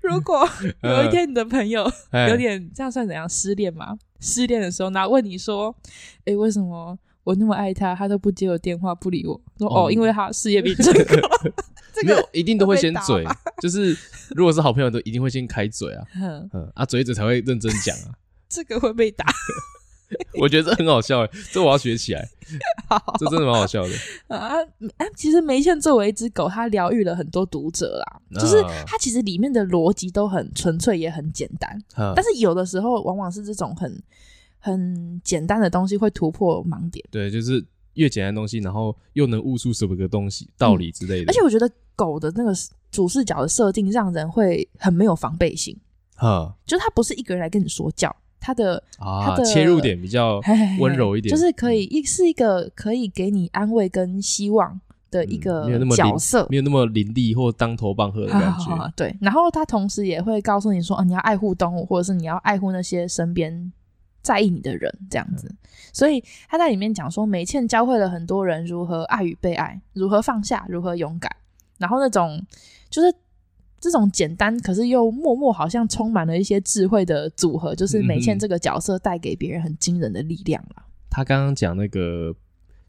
[0.02, 0.48] 如果
[0.84, 1.84] 有一天你的朋友
[2.30, 3.98] 有点这样算怎样失恋吗？
[4.20, 5.76] 失恋的时候，然后问你说
[6.26, 11.18] ：“哎、欸，为什么我那么爱他，他都不接我电话，不理我？”说：“哦，哦因为他事业比成功。
[11.94, 13.24] 这个”没有，一定都会先嘴，
[13.62, 13.96] 就是
[14.36, 18.16] 如果是好朋友，都一定会先开嘴啊，嗯啊，嘴嘴才会认真讲啊。
[18.48, 19.26] 这个会被打。
[20.40, 22.28] 我觉得这很好笑哎，这我要学起来。
[22.88, 23.90] 好， 这真的蛮好笑的
[24.28, 24.56] 啊！
[24.58, 28.22] 啊，其实梅茜作为一只狗，它疗愈了很多读者啦。
[28.36, 31.72] 啊、就是它其实里面的逻辑都很纯粹，也很简单。
[31.96, 34.02] 啊、但是有的时候，往往是这种很
[34.60, 37.04] 很简单的东西会突破盲点。
[37.10, 41.26] 对，就是越简单的东西，然后又能悟出什么个东西道理之类的。
[41.26, 42.54] 嗯、而且我觉得狗的那个
[42.92, 45.76] 主视角的设定，让人会很没有防备心。
[46.18, 48.16] 啊，就它不是一个人来跟你说教。
[48.46, 50.40] 他的他的切入点比较
[50.80, 54.80] 温柔一点，就是可以一是一个可以给你安慰跟希望
[55.10, 58.94] 的一个角色，没有那么凌厉或当头棒喝的感觉。
[58.96, 63.74] 对，然后他同时也会告诉你说，哦，你要爱护动物，或者是你要爱护那些身边
[64.22, 65.52] 在意你的人，这样子。
[65.92, 71.36] 所以他在里面讲说，梅倩教会了很多人如何爱与被爱，如何放下，如何勇敢，
[71.80, 72.40] 然后那种
[72.92, 73.12] 就是。
[73.86, 80.84] 这种简单可是又默默好像充满了一些智慧的组合，就是美倩这个角色带给别人很惊人的力量了。
[81.08, 82.34] 他刚刚讲那个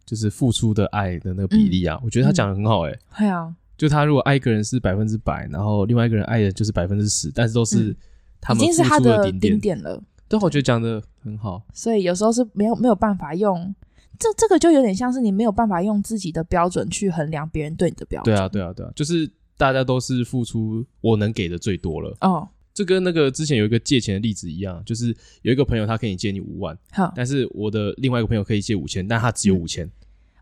[0.06, 2.98] 就是付出的爱的那个比例啊，嗯、我觉得他讲的很好哎、欸。
[3.18, 7.94] 对啊、嗯，就他如果爱一个人是百分之百，然后另外一个人爱的就是百分之十，但是都是
[8.40, 10.02] 他们付出的顶点，已经是他的顶点了。
[10.28, 11.62] 对，我觉得讲的很好。
[11.74, 13.74] 所以有时候是没有没有办法用
[14.18, 18.35] 这这个，就有点像是你没有办法用自己的标准去衡量别人对你的标准。
[18.35, 19.30] 对啊，对啊，对啊，就是。
[19.57, 22.16] 大家都是付出我能给的最多了。
[22.21, 29.90] 哦，这跟那个之前有一个借钱的例子一样，就是有一个朋友他可以借你五万，好，但是我的另外一个朋友可以借五千，但他只有五千。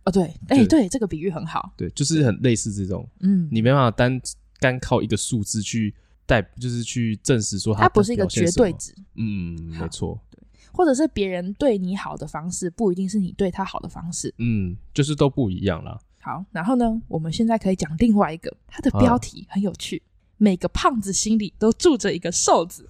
[0.05, 4.21] 哦，对，哎，对，这个比喻很好，对，就是很类似这种，嗯，你没办法单
[4.61, 5.95] 单靠一个数字去
[6.27, 10.39] 代，就是去证实说他不是一个绝对值，嗯，没错，对，
[10.73, 15.99] 或者是别人对你好的方式不一定是你对他好的方式，嗯，就是都不一样啦。
[16.25, 20.03] 好，然后呢，我们现在可以讲另外一个，它的标题很有趣。
[20.07, 20.09] 啊、
[20.39, 22.89] 每个胖子心里都住着一个瘦子。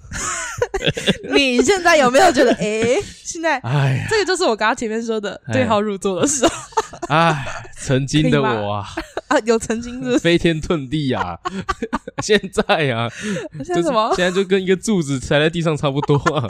[1.34, 6.52] 你现在有没有觉得，哎，现在， 哎呀，这个就是我刚刚前面说的对号入座的时候。
[7.10, 7.44] 哎，
[7.76, 8.86] 曾经的我啊，
[9.26, 11.36] 啊，有曾经的飞天遁地啊，
[12.22, 13.10] 现在啊，
[13.64, 14.14] 现在什么？
[14.14, 16.48] 现在就跟一个柱子踩在地上差不多啊，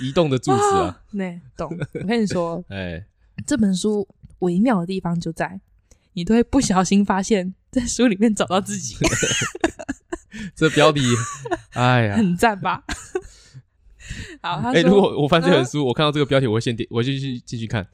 [0.00, 1.02] 移动的柱子啊。
[1.10, 1.76] 那、啊、懂？
[1.94, 3.04] 我跟你说，哎，
[3.44, 4.06] 这本书
[4.38, 5.60] 微妙的地方就在。
[6.14, 8.96] 你都会不小心发现， 在书里面找到自己。
[10.56, 11.00] 这标题，
[11.74, 12.82] 哎呀，很赞吧？
[14.40, 17.86] 好，哎，欸、如果我翻这本书，啊、我看到这个标题，我会先点，我就去继续看，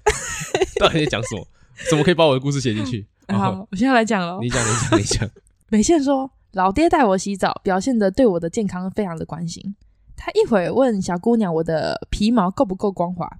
[0.78, 1.46] 到底在讲什么？
[1.90, 3.06] 怎么可以把我的故事写进去？
[3.28, 4.40] 好，我现在来讲喽。
[4.40, 5.30] 你讲，你讲，你讲。
[5.68, 9.76] 美茜说：“老爹带我洗澡，表现的对我的健康非常的关心。
[10.16, 13.30] 他一会儿问小姑娘，我的皮毛够不够光滑。”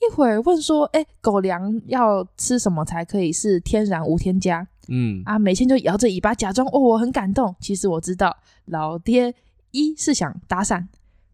[0.00, 7.54] 一会儿问说：“哎，狗粮要吃什么才可以是天然无添加？”嗯，啊，美茜就摇着尾巴假装哦，我很感动。
[7.60, 9.34] 其实我知道，老爹
[9.70, 10.86] 一是想搭讪，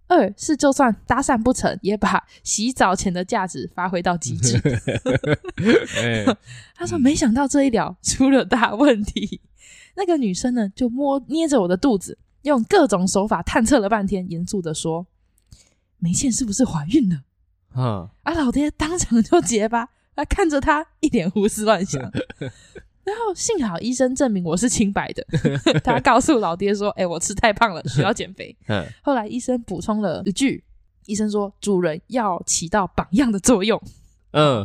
[0.08, 4.60] 二是就算搭讪不成，也把洗澡前的价值发挥到极致。
[6.74, 9.40] 他说：“没想到这一聊 出了大问题。”
[9.94, 15.06] 那个女生呢，就摸捏着我的肚子，用各种手法探测了半天，严肃的说
[15.98, 17.22] ：“梅倩是不是怀孕了？”
[17.82, 18.10] 啊！
[18.22, 18.34] 啊！
[18.34, 22.02] 老爹当场就结巴，他看着他一脸胡思乱想，
[23.04, 25.24] 然后幸好医生证明我是清白的，
[25.84, 28.56] 他告诉老爹说：“哎、欸，我吃太胖了，需要减肥。
[29.02, 30.64] ”后来医生补充了一句
[31.06, 33.80] ：“医生说主人要起到榜样的作用。”
[34.32, 34.62] 嗯，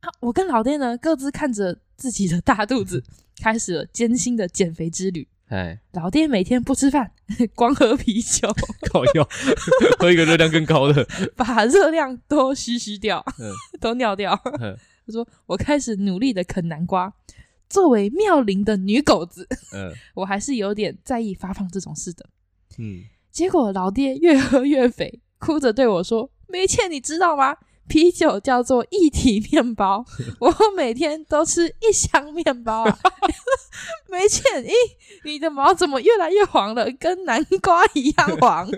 [0.00, 3.04] 啊，我跟老爹呢各自看着自己的大肚子，
[3.40, 5.28] 开始了艰辛的减肥之旅。
[5.48, 7.12] 哎，老爹每天不吃饭，
[7.54, 8.48] 光喝啤酒，
[8.92, 9.28] 搞药，
[9.98, 14.32] 喝一个热量更高的，把热量都吸吸掉，嗯、都尿掉。
[14.60, 17.12] 嗯、他说：“我开始努力的啃南瓜。
[17.68, 22.26] 作为妙龄的女狗子，嗯、我还是有点在意发胖这种事的。
[22.78, 27.56] 嗯，结果老爹越喝越肥，哭着对我说：‘没钱，你知道吗？’”
[27.88, 30.04] 啤酒叫做一体面包，
[30.40, 32.98] 我每天都吃一箱面包啊！
[34.08, 34.72] 没钱，咦，
[35.24, 36.90] 你的毛怎么越来越黄了？
[36.92, 38.68] 跟南瓜一样黄。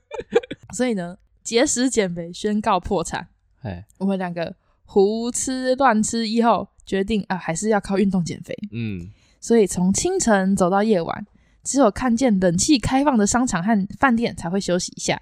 [0.74, 3.28] 所以呢，节食减肥宣告破产。
[3.60, 8.56] 嘿我们两个胡吃乱吃以后，决定啊，还是要靠运动减肥。
[8.72, 11.26] 嗯，所以从清晨走到夜晚，
[11.62, 15.20] 只有看见冷气开放的商场和饭店才会休息一下。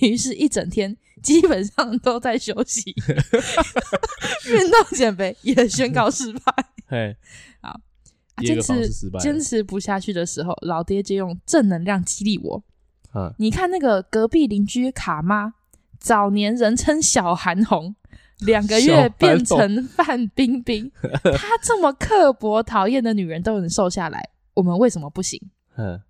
[0.00, 2.94] 于是，一整天基本上都在休息，
[4.50, 6.40] 运动减肥也宣告失败。
[6.86, 7.16] 嘿，
[7.60, 7.80] 好，
[8.38, 8.88] 坚持
[9.20, 12.64] 坚持不下去的时候，老爹就用正能量激励我。
[13.14, 15.54] 嗯，你看那个隔壁邻居卡妈，
[15.98, 17.94] 早年人称小韩红，
[18.40, 20.90] 两个月变成范冰冰，
[21.36, 25.40] 她这么刻薄讨厌的女人都能瘦下来，我们为什么不行？
[25.76, 26.00] 嗯，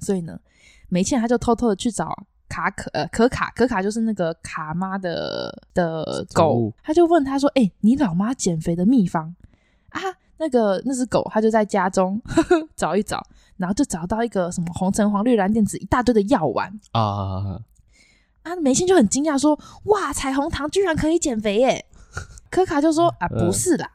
[0.00, 0.40] 所以呢，
[0.88, 2.26] 没钱他就偷偷的去找。
[2.52, 9.34] 卡可呃可卡可卡就是那个卡妈的的狗，他就问他说：“哎、欸，你老妈减肥的秘方
[9.88, 10.00] 啊？
[10.36, 12.20] 那个那只狗，他就在家中
[12.76, 13.24] 找一找，
[13.56, 17.60] 然后就找到一个什么红橙黄绿蓝靛紫一大堆的药丸啊啊！
[18.42, 21.86] 啊，梅心就很惊讶说：哇，彩虹糖居然可以减肥耶！
[22.50, 23.88] 可卡就说：啊，不是啦，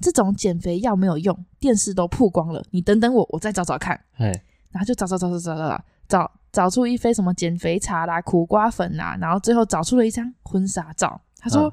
[0.00, 2.62] 这种减肥药没有用，电视都曝光了。
[2.70, 3.98] 你等等我，我再找找看。
[4.14, 4.30] 嘿
[4.70, 6.30] 然后就找找找找找找找。
[6.54, 11.20] 找找出一杯什么减肥茶啦、苦瓜粉啦，然后最后找出了一张婚纱照。
[11.38, 11.64] 他说：“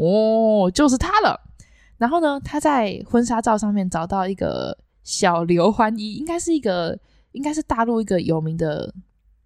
[0.00, 1.38] 嗯、哦，就是他了。”
[1.98, 6.98] 然后呢，他在婚纱照上面找到一个小刘欢一，应该是一个，
[7.32, 8.94] 应该是大陆一个有名的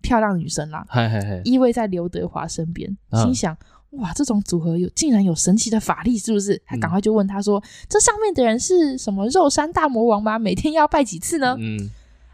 [0.03, 0.87] 漂亮女生啦。
[0.89, 3.57] 嘿嘿嘿，依偎在刘德华身边，嗯、心想
[3.99, 10.39] ：“哇，这种组合有竟然有神奇的法力，是不是？”他赶快就问他说：“嗯、这上面的人是什么肉山大魔王吗？
[10.39, 11.91] 每天要拜几次呢？”嗯。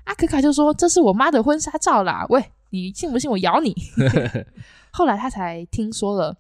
[0.09, 3.77] 阿可卡就说：“这是我妈的婚纱照啦，喂，你信不信我咬你？”
[4.91, 6.35] 后来他才听说了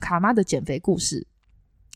[0.00, 1.26] 卡妈的减肥故事。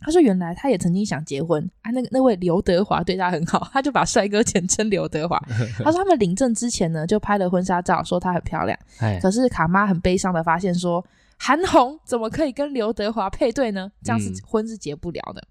[0.04, 5.40] 他说：“原来他也曾经想结婚啊，那个那位刘德华对他很好，他就把帅哥简称刘德华。
[5.78, 8.76] 他说他们领证之前呢，就拍了婚纱照，说她很漂亮。
[9.20, 11.04] 可是卡妈很悲伤的发现说，
[11.44, 13.90] 韩红怎么可以跟刘德华配对呢？
[14.04, 15.42] 这样是婚是结不了的。”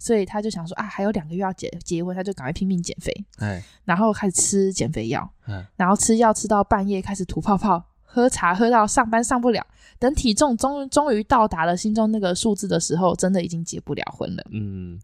[0.00, 9.66] 所以他就想说啊，还有两个月要结结婚，他就赶快拼命减肥，哎，然后开始吃减肥药，嗯，然后吃药吃到半夜开始吐泡泡，喝茶喝到上班上不了，
[9.98, 15.00] 等体重终终于到达了心中那个数字的时候，真的已经结不了婚了，嗯，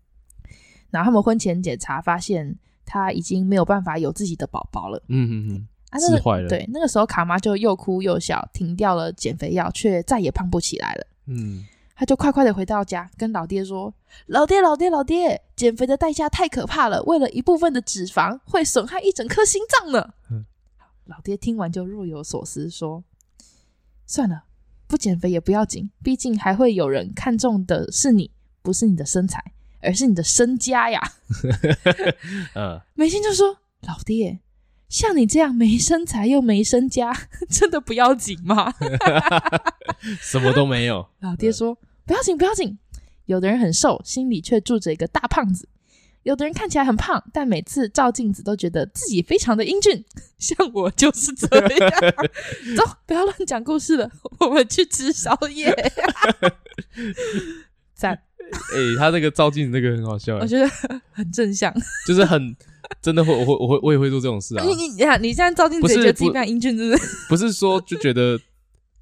[0.90, 11.66] 然后他们婚前检查发现他已经没有办法有自己的宝宝了，嗯嗯嗯，啊，那个对，那个时候卡妈就又哭又笑，停掉了减肥药，却再也胖不起来了，嗯。
[11.96, 13.92] 他就快快的回到家，跟老爹说
[14.24, 20.14] ：“老爹，老爹，老爹，减肥的代价太可怕了，为了一部分的脂肪，会损害一整颗心脏呢。
[20.30, 20.46] 嗯”
[21.04, 23.04] 老爹听完就若有所思，说
[24.08, 24.44] ：“算了，
[24.86, 28.30] 不减肥也不要紧，毕竟还会有人看中的是你，
[28.62, 31.02] 不是你的身材，而是你的身家呀。
[32.56, 34.40] ”嗯，美心就说：“老爹，
[34.90, 37.16] 像你这样没身材又没身家，
[37.48, 38.74] 真的不要紧吗？”
[40.20, 41.08] 什么都没有。
[41.20, 41.78] 老爹说。
[42.06, 42.76] 不要紧，不要紧。
[43.26, 45.64] 有的人很瘦，心里却住着一个大胖子；
[46.24, 50.04] 有的人看起来很胖，但每次照镜子都觉得自己非常的英俊。
[50.36, 51.90] 像我就是这样。
[52.76, 55.72] 走，不要乱讲故事了，我们去吃宵夜。
[57.94, 58.20] 赞。
[58.74, 60.68] 哎、欸，他那个照镜子那个很好笑，我觉得
[61.12, 61.72] 很正向，
[62.08, 62.56] 就是很
[63.02, 64.64] 真的会，我会，我会，我也会做这种事啊。
[64.64, 64.88] 你你
[65.20, 67.02] 你现在照镜子觉得自己非常英俊，是不是？
[67.30, 68.38] 不是说就觉得，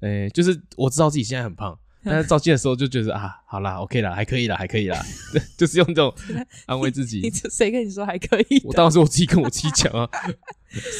[0.01, 1.77] 哎、欸，就是我知道自己现在很胖。
[2.01, 4.97] 但是照镜的时候就觉得啊，好啦，OK 啦，还可以啦，还可以啦，
[5.59, 6.11] 就是用这种
[6.65, 7.29] 安慰自己。
[7.51, 8.61] 谁跟你说还可以？
[8.63, 10.09] 我当然是我自己跟我自己讲啊，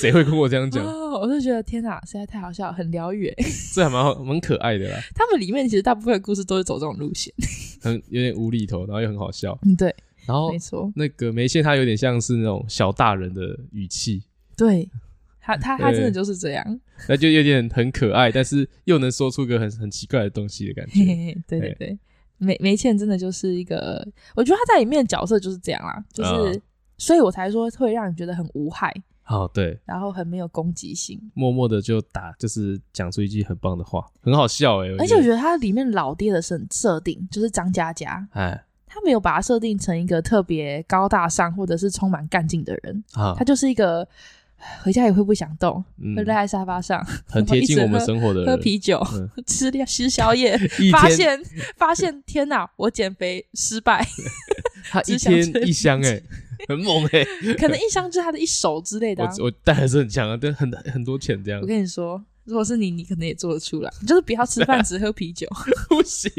[0.01, 0.83] 谁会跟我这样讲？
[0.85, 3.33] 哦，我就觉得天哪，实在太好笑，很疗愈。
[3.73, 4.99] 这还蛮蛮可爱的啦。
[5.15, 7.33] 他们里面其实大部分的故事都是走这种路线，
[7.81, 9.57] 很有点无厘头，然后又很好笑。
[9.61, 9.95] 嗯，对。
[10.29, 14.23] 然后没错，那个梅县他有点像是那种小大人的语气。
[14.55, 14.89] 对。
[15.41, 21.03] 他他他真的就是这样， 那就有点很可爱，但是又能说出个很很奇怪的东西的感觉。
[21.47, 21.99] 对对对，
[22.37, 26.61] 梅梅倩真的就是一个，我觉得他在里面的角色就是这样啦，就是，哦、
[26.99, 28.93] 所以我才说会让你觉得很无害。
[29.25, 34.89] 哦，对，然后很没有攻击性，默默的就打，就是讲出一句很棒的话，很好笑哎。
[34.99, 38.65] 而且我觉得他里面老爹的设设定就是张嘉佳，哎。
[38.91, 44.05] 他没有把他设定成一个特别高大上或者是充满干劲的人啊，他就是一个
[44.81, 50.57] 回家也会不想动，嗯、会赖在沙发上，很贴近我们生活的人，喝啤酒、嗯、吃吃宵夜，
[50.91, 51.39] 发现
[51.77, 54.05] 发现天哪，我减肥失败。
[54.91, 56.23] 他一天一箱哎、欸，
[56.67, 59.31] 很猛哎、欸，可能一箱就是他的一手之类的、啊。
[59.37, 61.61] 我我但还是很强啊，但很很多钱这样。
[61.61, 62.19] 我跟你说。
[62.49, 63.93] 如果是你，你可能也做得出来。
[64.01, 65.47] 你就是不要吃饭，只喝啤酒，
[65.87, 66.31] 不行。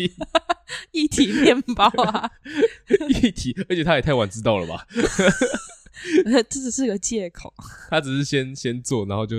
[0.90, 2.28] 一体面包啊，
[3.22, 4.84] 一体，而且他也太晚知道了吧？
[6.24, 7.54] 这只是个借口。
[7.88, 9.36] 他只是先先做，然后就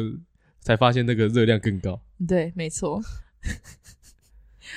[0.61, 1.99] 才发现那个热量更高。
[2.25, 3.01] 对，没错。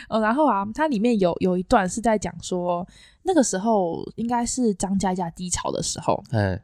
[0.08, 2.84] 哦，然后啊，它里面有有一段是在讲说，
[3.22, 6.22] 那个时候应该是张嘉佳低潮的时候。
[6.30, 6.60] 哎。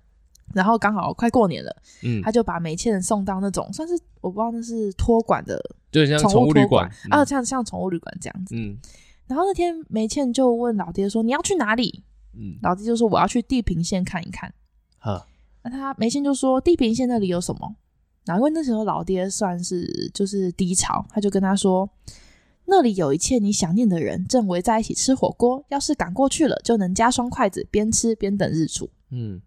[0.54, 5.60] 然后刚好快过年了，嗯，他就把梅倩送到那种算是我不知道那是托管的，
[5.90, 8.78] 就像宠物旅馆啊，像像宠物旅馆这样子，嗯。
[9.26, 12.02] 然后那天梅倩就问老爹说：“你要去哪里？”
[12.36, 14.52] 嗯，老爹就说：“我要去地平线看一看。”
[14.98, 15.24] 哈，
[15.62, 17.76] 那他梅倩就说：“地平线那里有什么？”
[18.26, 21.88] 然后因为那时候老爹算是就是低潮，他就跟他说
[22.66, 29.40] ：“那里有一切你想念的人正围在一起吃火锅，要是赶过去了，就能加双筷子边吃边等日出。”嗯。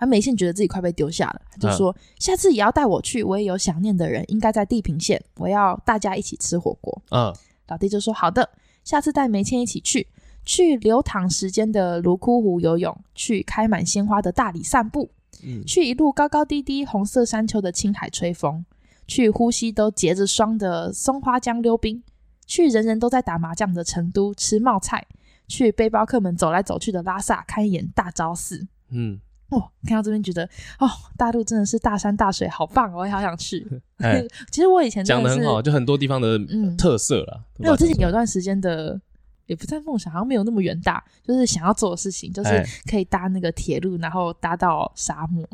[0.00, 7.32] 而梅倩觉得自己快被丢下了，他就说：“下次也要带我去，我也有想念的人，应该在地平线，我要大家一起吃火锅。”嗯，
[7.68, 8.48] 老弟就说：“好的，
[8.82, 10.08] 下次带梅倩一起去，
[10.42, 15.10] 去流淌时间的泸沽湖游泳，去开满鲜花的大理散步，
[15.44, 18.64] 嗯，去一路高高低低红色山丘的青海吹风，
[19.06, 22.02] 去呼吸都结着霜的松花江溜冰，
[22.46, 25.06] 去人人都在打麻将的成都吃冒菜，
[25.46, 29.20] 去背包客们走来走去的拉萨看一眼大昭寺。”嗯。
[29.50, 30.44] 哦，看到这边觉得
[30.78, 33.66] 哦，大陆真的是大山大水，好棒哦，我也好想去。
[33.98, 36.38] 欸、其实我以前讲的很好，就很多地方的
[36.78, 37.44] 特色了。
[37.58, 38.98] 因为我之前有段时间的，
[39.46, 45.46] 也不算梦想，好像没有那么远大，就是想要做的事情，就是可以搭那个铁路，然后搭到沙漠。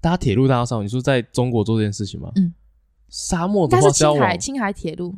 [0.00, 2.32] 搭铁路搭到沙漠，你说在中国做这件事情吗？
[2.34, 2.52] 嗯，
[3.08, 5.14] 沙漠的话，但是青海青海铁路，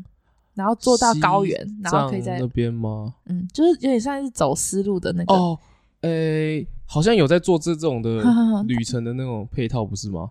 [0.54, 3.14] 然后坐到高原，然后可以在那边吗？
[3.26, 5.34] 嗯，就是有点像是走丝路的那个。
[5.34, 5.58] 哦，
[6.02, 6.66] 诶、欸。
[6.92, 8.22] 好像有在做这这种的
[8.68, 10.30] 旅程的那种配套，不是吗？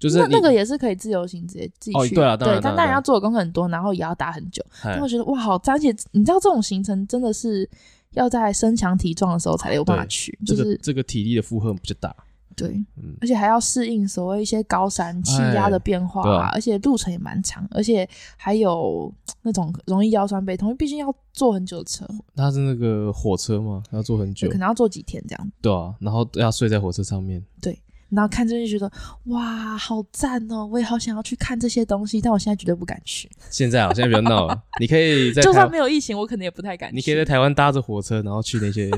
[0.00, 1.98] 就是那那个也是可以自由行，直接自己去。
[1.98, 4.60] 哦，对啊，对，但当然要做的功课很多，然后也要打很久。
[4.82, 7.70] 但我觉得哇，好，而且你知道这种行程真的是
[8.14, 12.12] 要在身强体壮的时候才有办法去，就是这个体力的负荷比较大。
[12.56, 19.12] 对，嗯，而且还要适应所谓一些高山气压的变化啊，而且路程也蛮长，而且还有
[19.42, 22.06] 那种容易腰酸背痛，因为毕竟要坐很久的车。
[22.36, 25.52] 它是那个火车嘛，要坐很久，可能要坐几天这样。
[25.60, 27.42] 对啊，然后要睡在火车上面。
[27.60, 27.78] 对，
[28.10, 28.90] 然后看这些觉得
[29.24, 30.66] 哇，好赞哦！
[30.66, 33.30] 我也好想要去看这些东西，但我现在绝对不敢去。
[33.50, 34.62] 现在啊，现在比较闹了。
[34.80, 36.96] 你可以在 就算没有疫情，我可能也不太敢去。
[36.96, 38.90] 你可以在台湾搭着火车，然后去那些。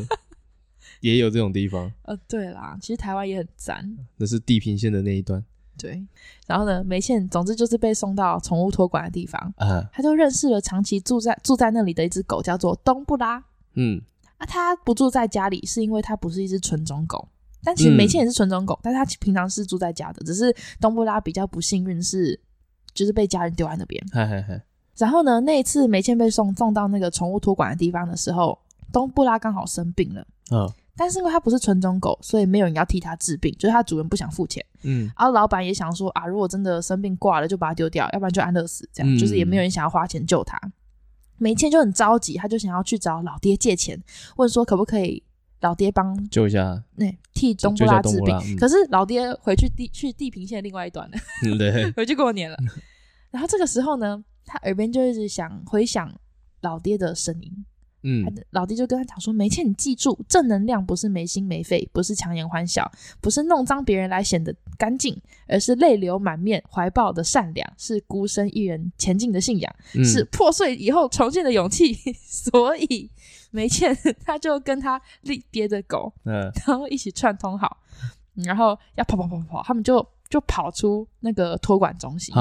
[1.05, 5.45] 也有这种地方，呃，对啦，其实台湾也很赞，那是地平线的那一段。
[5.77, 6.03] 对，
[6.47, 13.45] 然后呢，梅倩，总之就是被送到宠物托管的地方，啊，他就认识了长期住在住在那里的一只狗，叫做东布拉。
[13.75, 14.01] 嗯，
[14.39, 17.29] 啊，他不住在家里，是因为他不是一只纯种狗，
[17.63, 22.41] 但其实梅倩也是纯种狗，嗯、但是他平常是住在家的，只是东布拉比较不幸运，是
[22.95, 24.03] 就是被家人丢在那边。
[24.11, 24.59] 嘿嘿嘿。
[24.97, 28.59] 然后呢，那一次梅倩被送送到那个宠物托管的地方的时候，
[28.91, 30.27] 东布拉刚好生病了。
[30.51, 30.73] 嗯。
[30.97, 34.65] 但是因为它不是纯种狗，所以没有人要替它治病，就是它主人不想付钱。
[34.83, 40.59] 嗯，然后老板也想说啊，如果真的生病挂了，就把它丢掉，要不然就安乐死，这样、嗯、就是也没有人想要花钱救它。
[41.37, 44.01] 没钱就很着急，他就想要去找老爹借钱，
[44.37, 45.21] 问说可不可以
[45.63, 48.37] 老爹帮救一下，那、欸、替东布拉治病。
[48.47, 52.57] 嗯、可是老爹回去地去地平线另外一端了，嗯、对， 回去过年了。
[53.33, 56.15] 然后这个时候呢，他耳边就一直想回想
[56.61, 57.65] 老爹的声音。
[58.05, 62.89] 嗯，老弟就跟他讲说：“梅倩，你记住，正能量不是没心没肺，不是强颜欢笑，
[63.21, 71.95] 不是弄脏别人来显得干净，而是泪流满面怀抱的善良，是孤身一人前进的信仰，嗯、是破碎以后重建的勇气。
[72.29, 73.11] 所以，
[73.51, 77.79] 梅倩他就跟他立爹的狗，嗯， 然后一起串通好，
[78.35, 82.35] 然后要跑跑跑跑，他们就就跑出那个托管中心，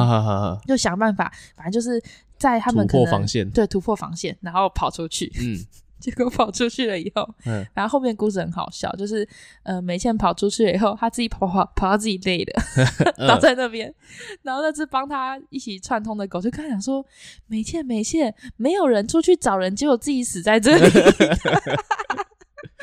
[0.67, 2.03] 就想办法，反正就是。”
[2.43, 5.31] 在他们可能突破防线，对，突破防线，然后跑出去。
[5.39, 5.57] 嗯，
[5.97, 9.25] 结果跑出去了以后，嗯，然后后面故事很好笑，就是
[9.63, 12.61] 呃，梅倩跑出去了以后，他自己跑跑跑到自己累了，
[13.25, 13.93] 倒在那边，
[14.43, 17.05] 然后那只帮他一起串通的狗就跟他讲说
[17.47, 20.83] ：“梅倩，梅倩，没有人出去找人，结果自己死在这里。”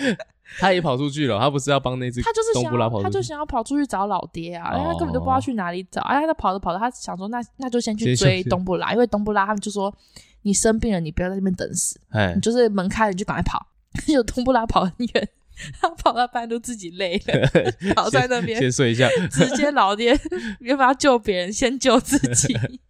[0.59, 6.01] 他也跑出去了，他不是要帮那只，他就是想，他就想要跑出去找老爹啊，因为他根本就不知道去哪里找。
[6.03, 9.95] 哎，他跑着跑着，他想说，那那就先去追东布拉，因为东布拉他们就说，
[10.43, 13.67] 你生病了，你不要在那边等死，哎，你就是门开了你就赶快跑。
[14.07, 15.29] 就东布拉跑很远，
[15.81, 17.51] 他跑到半路自己累了，
[17.95, 20.19] 跑在那边先睡一下，直接老爹
[20.61, 22.57] 没办法救别人，先救自己。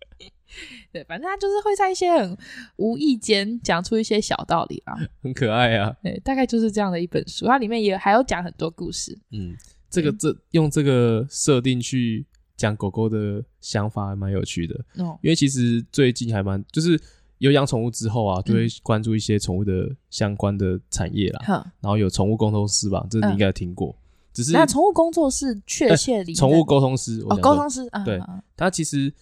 [0.92, 2.36] 对，反正他就是会在一些很
[2.76, 5.94] 无意间讲出一些小道理啊， 很可爱啊。
[6.02, 9.16] 对，大概就是这样的一本书，它里面也还有讲很多故事。
[9.30, 9.54] 嗯，
[9.88, 12.26] 这个这用这个设定去
[12.56, 14.74] 讲狗狗的想法还蛮有趣的。
[14.98, 17.00] 哦，因为其实最近还蛮就是
[17.38, 21.40] 有养宠物之后啊，就会关注一些宠物的相关的产业啦。
[21.46, 23.94] 嗯，然后有宠物沟通师吧，这你应该有听过。
[24.32, 28.20] 只是那宠物工作室确切里，宠物沟通师哦，沟通师，对，
[28.56, 29.12] 他其实。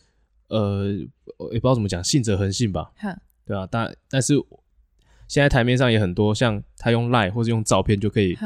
[0.49, 0.87] 呃，
[1.53, 4.35] 也不知道怎么讲，信者恒信吧，哼对啊，但但是
[5.27, 8.37] 现在台面上也很多，像他用 Line 或者用照片就可以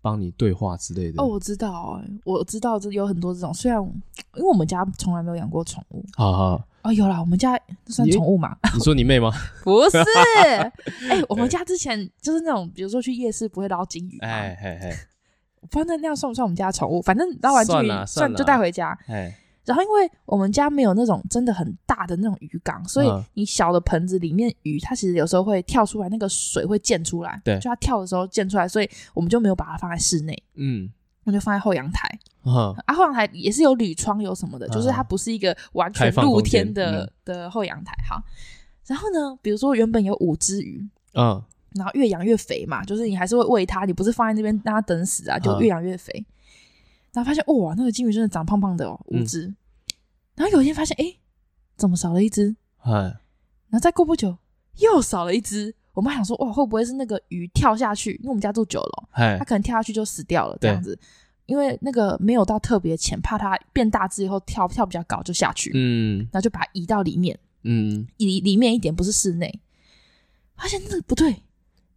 [0.00, 1.22] 帮你对话之类的。
[1.22, 3.80] 哦，我知道，我知道这有很多这种，虽然
[4.34, 6.04] 因为我们家从来没有养过宠物。
[6.16, 7.56] 好好哦，有啦，我们家
[7.86, 8.56] 算宠物嘛？
[8.74, 9.30] 你说你妹吗？
[9.62, 9.98] 不是，
[11.08, 14.96] 哎、欸，我们家之前就是那种，比如说去夜市不会捞金鱼，哎哎哎，
[15.70, 17.00] 反正那样算不算我们家宠物？
[17.00, 19.38] 反正捞完金鱼算就带回家，哎。
[19.64, 27.40] 然后，因为我们家没有那种真的很大的那种鱼缸，所以你小的盆子里面鱼，它其实有时候会跳出来，那个水会溅出来。
[27.44, 30.36] 对，就它跳的时候溅出来，所以我们就没有把它放在室内。
[30.54, 30.90] 嗯，
[31.24, 32.08] 我就放在后阳台。
[32.42, 37.94] 啊，后阳台也是有铝窗，有什么的，就是它不是一个完全露天的的后阳台。
[38.10, 38.20] 哈，
[38.86, 40.84] 然后呢，比如说原本有五只鱼，
[41.14, 41.40] 嗯，
[41.76, 46.26] 然后越养越肥嘛，就是你还是会喂它，你不是放在那边让它等死啊，就越养越肥。
[47.12, 49.46] 然后发现哇，那个金鱼真的长胖胖的哦，五只。
[49.46, 49.56] 嗯、
[50.36, 51.14] 然后有一天发现，哎，
[51.76, 52.54] 怎么少了一只？
[52.78, 54.36] 哎，然后再过不久
[54.78, 55.74] 又少了一只。
[55.92, 58.12] 我妈想说，哇，会不会是那个鱼跳下去？
[58.14, 60.98] 因为我们家住九楼，哎，它可能跳下去就死掉了这样子。
[61.44, 65.70] 因为那个没有到特别浅，怕它变大只以后跳跳比较高就下去。
[65.74, 67.38] 嗯，然后就把它移到里面。
[67.64, 69.60] 嗯，里里面一点，不是室内。
[70.56, 71.42] 发现那个不对。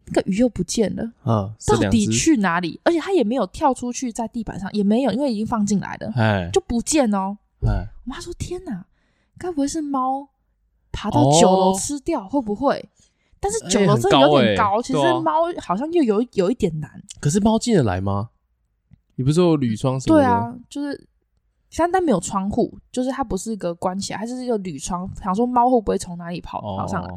[0.08, 1.53] 那个鱼又不见了啊！
[1.68, 2.80] 到底去哪里？
[2.84, 7.38] 而且它也没有跳出去，在地板上也没有，因为已经放进来了，哎，就不见哦。
[7.66, 8.86] 哎，我妈说：“天哪，
[9.38, 10.30] 该不会是猫
[10.91, 12.28] 爬到九楼吃掉？
[12.30, 12.88] 会不会？”
[13.39, 16.89] 但是九楼真的有点高，其实猫好像又有有一点难。
[17.20, 18.30] 可是猫进得来吗？
[19.16, 20.24] 你不是说有铝窗什么的？
[20.24, 21.08] 对啊，就是，
[21.78, 25.10] 但但没有窗户，就是它不是一个关起来，它是一个铝窗。
[25.22, 27.10] 想说猫会不会从哪里跑跑上来？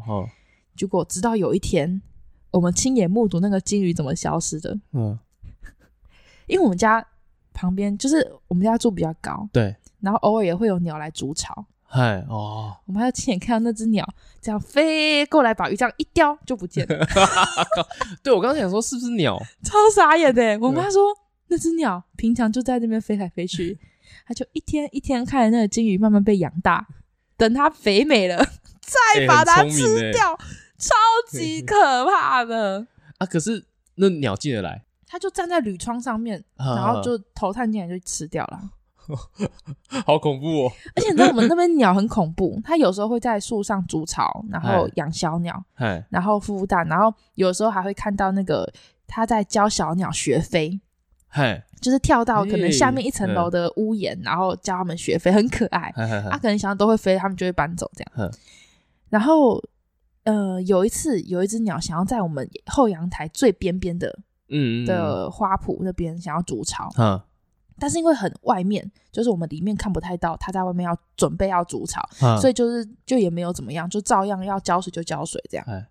[0.76, 2.00] 结果直到有一天。
[2.50, 4.78] 我们亲眼目睹那个金鱼怎么消失的。
[4.92, 5.18] 嗯，
[6.46, 7.04] 因为我们家
[7.52, 11.66] 旁边就是我们家住比较高，对，然后偶尔也会有鸟来筑巢。
[11.90, 14.06] 嗨哦，我们还要亲眼看到那只鸟
[14.42, 17.06] 这样飞过来，把鱼这样一叼就不见了。
[18.22, 19.38] 对，我刚刚想说是不是鸟？
[19.64, 20.58] 超傻眼的。
[20.60, 21.00] 我妈说
[21.46, 23.78] 那只鸟平常就在那边飞来飞去，
[24.28, 26.86] 它就一天一天看着那个金鱼慢慢被养大，
[27.38, 28.36] 等它肥美了
[28.82, 30.38] 再把它吃掉。
[30.78, 30.94] 超
[31.28, 32.86] 级可怕的。
[33.18, 33.26] 啊！
[33.26, 33.66] 可是
[33.96, 38.60] 那鸟进得来，它就站在铝窗上面，啊、然后就头探进来就吃掉了，
[40.06, 40.72] 好恐怖哦！
[40.94, 45.60] 而且你知道我们那边鸟很恐怖，它有时候会在树上筑巢，然后养小鸟，
[46.10, 48.72] 然后孵蛋，然后有时候还会看到那个
[49.08, 50.80] 它在教小鸟学飞，
[51.26, 55.92] 嘿就是跳到可能下面一层楼的屋檐，然后教他们学飞，很可爱。
[55.96, 58.30] 它、啊、可能想要都会飞，他们就会搬走这样，
[59.08, 59.60] 然后。
[60.28, 64.18] 呃，有一次有一只鸟想要在我们后阳台最边边的，
[64.50, 67.18] 嗯，的花圃那边想要筑巢，嗯，
[67.78, 75.64] 但是因为很外面，就是我们里面看不太到，它在外面要准备要筑巢，嗯，所以就是就也没有怎么样，就照样要浇水就浇水这样。
[75.66, 75.82] 嗯，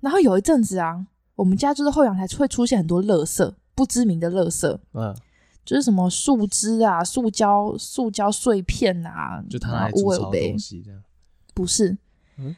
[0.00, 5.14] 然后有一阵子啊，我们家就是后阳台会出现很多垃圾，不知名的垃圾，嗯，
[5.64, 11.00] 就是什么树枝啊、塑胶、塑胶碎片啊，就它来筑巢的东西这样，
[11.54, 11.96] 不是。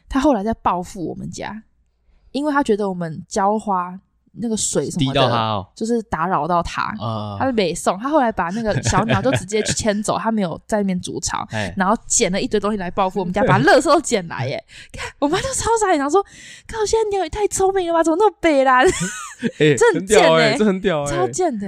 [0.07, 1.63] 他后来在报复我们家，
[2.31, 3.99] 因为他觉得我们浇花
[4.33, 6.93] 那个水什么的，就是打扰到他，
[7.39, 7.97] 他就没送。
[7.97, 14.63] 他后来把那个小鸟就直接去牵走，他没有在那边筑巢， 然后捡了一堆东西来报复我们家，把垃圾都捡来耶！
[14.93, 16.23] 看我妈就超傻眼，然后说
[16.67, 18.03] ：“靠，现在鸟也太聪明了吧？
[18.03, 18.83] 怎么那么北啦？
[19.57, 21.67] 这很贱哎，这很屌，超贱的。”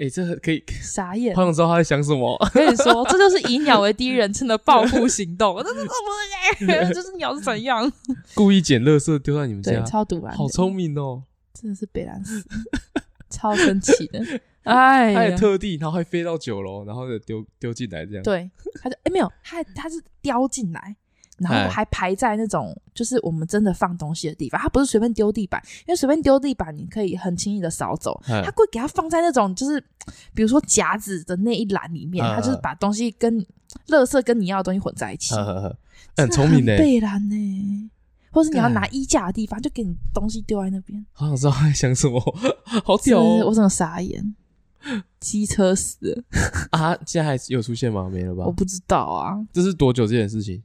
[0.00, 2.34] 哎，这可以 傻眼，好想知道他在想什么。
[2.40, 5.56] 我跟你说， 这就是以鸟为第一人称的报复行动。
[5.62, 7.92] 这是鸟是怎样？
[8.34, 10.34] 故意捡垃圾丢在你们家，超毒啊！
[10.34, 11.22] 好聪明哦，
[11.52, 12.42] 真的是北兰斯，
[13.28, 14.20] 超神奇的。
[14.62, 18.22] 哎，他也特地，然后还飞到九楼，然后就丢丢进来这样。
[18.22, 20.96] 对，他就哎没有，他他是叼进来。
[21.40, 29.82] 然后还排在那种就是我们真的放东西的地方，它不是随便丢地板，因为随便丢地板你可以很轻易的扫走，它会给它放在那种就是
[30.34, 33.40] 比如说夹子的那一栏里面，它就是把东西跟
[33.88, 35.34] 垃圾跟你要的东西混在一起，
[36.16, 36.76] 很聪明的。
[36.76, 37.90] 贝兰呢？
[38.32, 41.04] 或是你要拿衣架的地方，就给你东西丢在那边。
[41.12, 42.20] 好想知道他在想什么，
[42.84, 43.46] 好屌哦！
[43.46, 44.36] 我怎么傻眼？
[45.18, 46.22] 机车死了
[46.70, 46.96] 啊！
[47.04, 48.08] 现在还有出现吗？
[48.08, 48.44] 没了吧？
[48.46, 49.36] 我不知道啊。
[49.52, 50.62] 这是多久这件事情？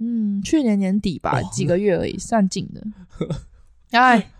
[0.00, 2.82] 嗯，去年年底吧，几个月而已，算近的。
[3.96, 4.30] 哎。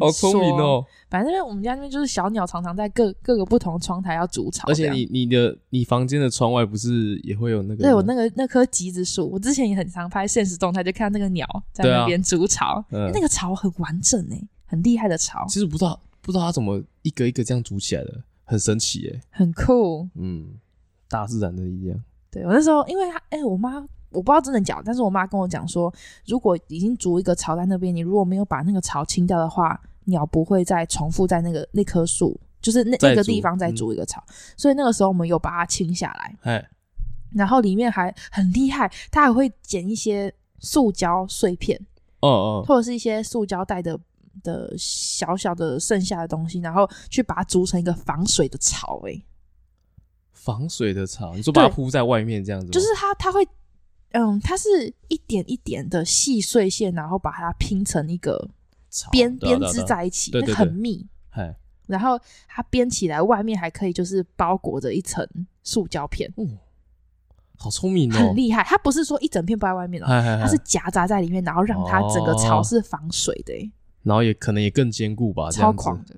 [0.00, 0.84] 好聪明哦！
[1.08, 4.66] 反正我们家那边就是小鸟，常常在各各个不同的窗台要筑巢。
[4.66, 7.84] 而且你你的你房间的窗外不是也会有那个？
[7.84, 12.84] 对，我那个那棵橘子树，我之前也很常拍现实动态，就看到那个鸟在那边筑巢。
[12.90, 15.46] 嗯，那个巢很完整诶，很厉害的巢。
[15.46, 20.08] 其实不知道不知道它怎么一个一个这样筑起来的，很神奇诶，很酷。
[20.16, 20.54] 嗯，
[21.08, 22.02] 大自然的力量。
[22.32, 25.92] 对，我那时候，因为他哎，我妈我不知道真的假的，但是我妈跟我讲说，
[26.26, 34.20] 如果已经筑一个巢在那边，你如果没有把那个巢清掉的话，鸟不会再重复在那个那棵树，就是那那个地方再筑一个巢。
[34.28, 36.64] 嗯、所以那个时候我们有把它清下来，嘿
[37.32, 41.78] 然后里面还很厉害，它还会捡一些塑胶碎片，
[42.20, 43.98] 哦哦，或者是一些塑胶袋的
[44.42, 49.22] 的小小的剩下的东西，然后去把它筑成一个防水的巢，哎。
[50.32, 53.46] 防水的巢，你说把它铺在外面这样子，就是它，它会，
[54.12, 58.48] 嗯，它是一点一点的细碎线，然后把它拼成一个
[59.10, 61.06] 编编织在一起，那很密。
[61.86, 65.26] 然后它编起来，外面还可以就是包裹着一层
[65.62, 66.30] 塑胶片。
[66.36, 66.44] 哦，
[67.56, 68.62] 好聪明哦，很厉害。
[68.62, 73.72] 它不是说一整片包在外面哦，它是夹杂在里面，然后让它整个巢是防水的。
[74.02, 76.16] 然后也可能也更坚固吧，超狂的。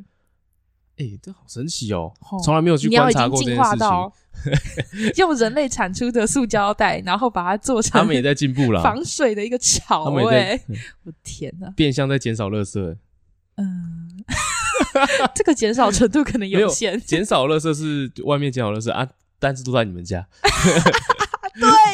[1.00, 2.12] 哎、欸，这好神奇哦！
[2.44, 5.12] 从来没有去观察过这件事情。
[5.16, 10.14] 用人类产出的塑胶袋，然后把它做成，他们也在进步了，防水的一个巢。
[10.28, 10.60] 哎，
[11.04, 11.70] 我天哪！
[11.70, 12.96] 变相在减少垃圾。
[13.56, 14.24] 嗯，
[15.34, 17.00] 这个减少程度可能有限。
[17.00, 20.28] 减少垃圾是外面减少垃圾啊，但是都在你们家。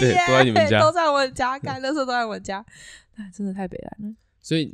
[0.01, 2.65] 对耶，都在你们家，都在我们家，干垃圾都在我们家。
[3.15, 4.13] 哎，真的太悲哀了。
[4.43, 4.73] 所以，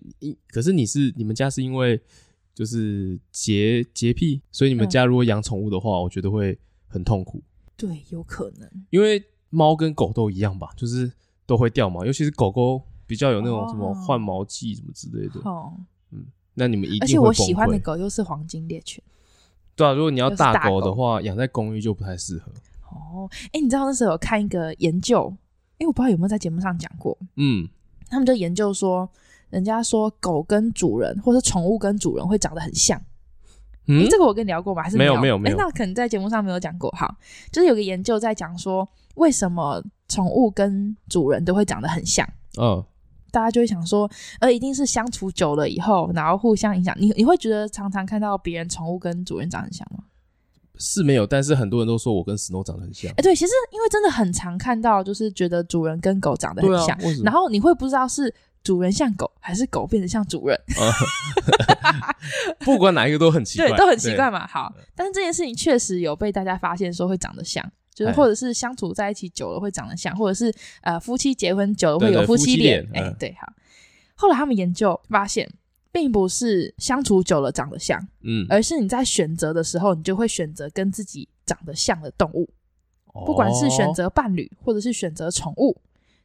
[0.49, 2.01] 可是你是你们家是因为。
[2.55, 7.43] 就是洁洁癖，所以你们家如果养宠物的话，嗯、我觉得会很痛苦。
[7.77, 11.11] 对，有可能，因为猫跟狗都一样吧，就是
[11.47, 15.41] 都会掉毛，尤其是狗狗比较有那种什么换毛季什么之类的。
[15.45, 15.73] 哦，
[16.11, 19.03] 嗯，那你们一定会，而且我喜欢的狗又是黄金猎犬。
[19.75, 22.53] 对啊，如果你要大狗的话，养在公寓就不太适合。
[22.91, 25.35] 哦，哎、欸，你知道那时候有看一个研究，
[25.73, 27.17] 哎、欸，我不知道有没有在节目上讲过。
[27.37, 27.67] 嗯，
[28.09, 29.09] 他们就研究说。
[29.53, 33.01] 人家说狗跟主人，或是宠物跟主人会长得很像。
[33.87, 34.83] 嗯，欸、这个我跟你聊过吗？
[34.83, 35.21] 还是没有？
[35.21, 35.57] 没有，没有。
[35.57, 36.91] 欸、那可能在节目上没有讲过。
[36.93, 37.07] 哈，
[37.51, 42.27] 就是有个研究在讲说，为什么宠物跟主人都会长得很像？
[42.59, 42.87] 嗯、哦，
[43.31, 46.97] 大家就会想说，呃，一定是相处久了以后，然后互相影响。
[46.99, 50.05] 你你会觉得常常看到别人宠物跟主人长得很像吗？
[50.79, 53.11] 是没有，但是很多人都说我跟 Snow 长得很像。
[53.11, 58.33] 哎、欸，对，其实因为真的很常看到，就是觉得主人跟狗长得很像，啊、然后你会不知道是。
[58.63, 60.61] 主人像狗，还是狗变得像主人？
[62.61, 64.47] 不管哪一个都很奇怪，对，都很奇怪嘛。
[64.47, 72.89] 好，但是这件事情确实有被大家发现，说会长得像，就是或者是相处在一起久了会长得像，或者是呃夫妻结婚久了会有夫妻脸。
[72.95, 73.53] 哎，对，好。
[74.15, 75.51] 后来他们研究发现，
[75.91, 82.49] 并不是相处久了长得像，嗯，而是你在选择的时候，你就会选择跟自己长得像的动物，
[83.27, 85.77] 不管是选择伴侣，或者是选择宠物。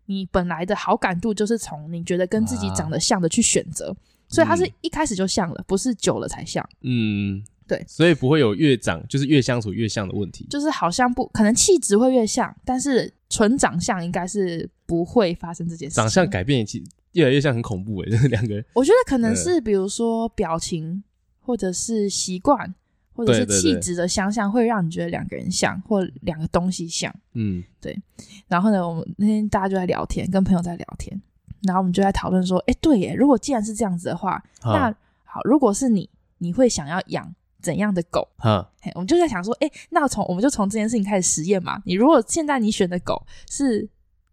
[0.07, 3.95] 你本来的好感度就是从你觉得跟自己长得像的去选择，啊、
[4.27, 6.67] 所以它是一开始就像了，不是久了才像。
[6.81, 10.47] 嗯，对，所以不会有越长就是越相处越像的问题。
[10.49, 15.95] 就是好像不可能气质会越像，但是纯长相应该是不会发生这件事。
[15.95, 18.65] 长相改变其实越来越像，很恐怖诶，就是两个人。
[18.73, 21.03] 我觉得可能是比如说表情
[21.39, 22.73] 或者是习惯。
[23.17, 27.11] 或者是气质的相像，会让你觉得两个人像，或两个东西像。
[27.33, 27.99] 嗯，对。
[28.47, 31.19] 然后呢，我们那天大家就在聊天，跟朋友在聊天，
[31.63, 36.07] 然后我们就在讨论说：“哎，对耶，如果既然是这样子的话，啊、那好，如果是你，
[36.37, 38.63] 你会想要养怎样的狗？”嗯、
[38.93, 41.81] 我们就在想说：“哎，那从我们就从这件事情开始实验嘛。
[41.85, 43.89] 你如果现在你选的狗是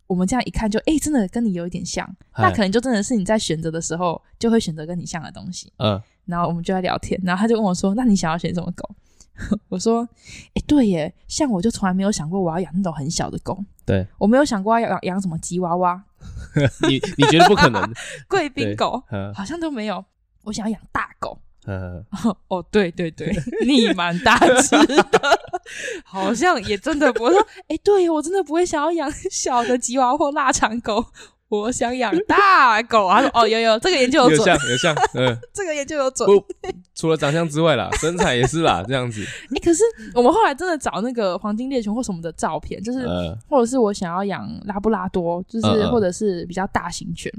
[0.07, 2.07] 我们这样一看就哎，真的跟你有一点像，
[2.37, 5.73] 那可能就真的是你在选择的时候就会选择跟你像的东西。
[5.79, 8.89] 嗯。”然后我们就在聊天，然后他就问我说：“那你想要选什么狗？”
[9.69, 10.09] 我说
[10.55, 13.59] ：“哎，对耶，像我就从来没有想过我要养那种很小的狗。
[13.85, 16.03] 对，我没有想过要养养什么吉娃娃。
[16.89, 17.83] 你你觉得不可能？
[18.29, 19.03] 贵宾狗
[19.35, 20.05] 好像都没有。
[20.45, 21.39] 我想要养大狗。
[22.49, 23.35] 哦，对对对，
[23.67, 25.41] 你蛮大只的，
[26.05, 27.25] 好像也真的不。
[27.25, 31.05] 我说：“哎，对我真的不会想要养小的吉娃娃或腊肠狗。”
[31.49, 36.29] 我想养大狗，他说：“哦，有有，这个研究有准， 有像有像， 嗯，这个研究有准。
[36.95, 39.23] 除了长相之外啦，身材也是啦，这样子。
[39.23, 39.83] 哎、欸，可是
[40.15, 47.33] 我们后来真的找那个黄金猎犬或什么的照片，就是，呃、或者是我想要养拉布拉多，就是、呃、或者是比较大型犬。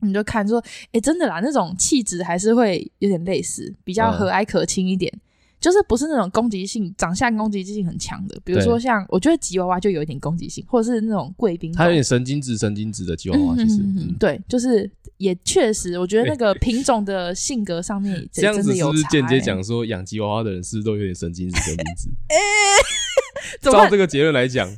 [0.00, 5.12] 你就看说，哎、欸，真的啦，那种气质还是会有点类似，比较和蔼可亲一点。
[5.14, 5.20] 嗯
[5.62, 22.08] 就是不是那种攻击性，长相攻击性很强的，比如说像我觉得吉娃娃就有一点攻击性，或者是那种贵宾，它有点神经质、神经质的吉娃娃，其实、嗯嗯、对，就是也确实，我觉得那个品种的性格上面这样子是不是间接讲说养吉娃娃的人是不是都有点神经质、神经质？
[22.28, 22.36] 哎
[23.62, 24.68] 欸，照这个结论来讲，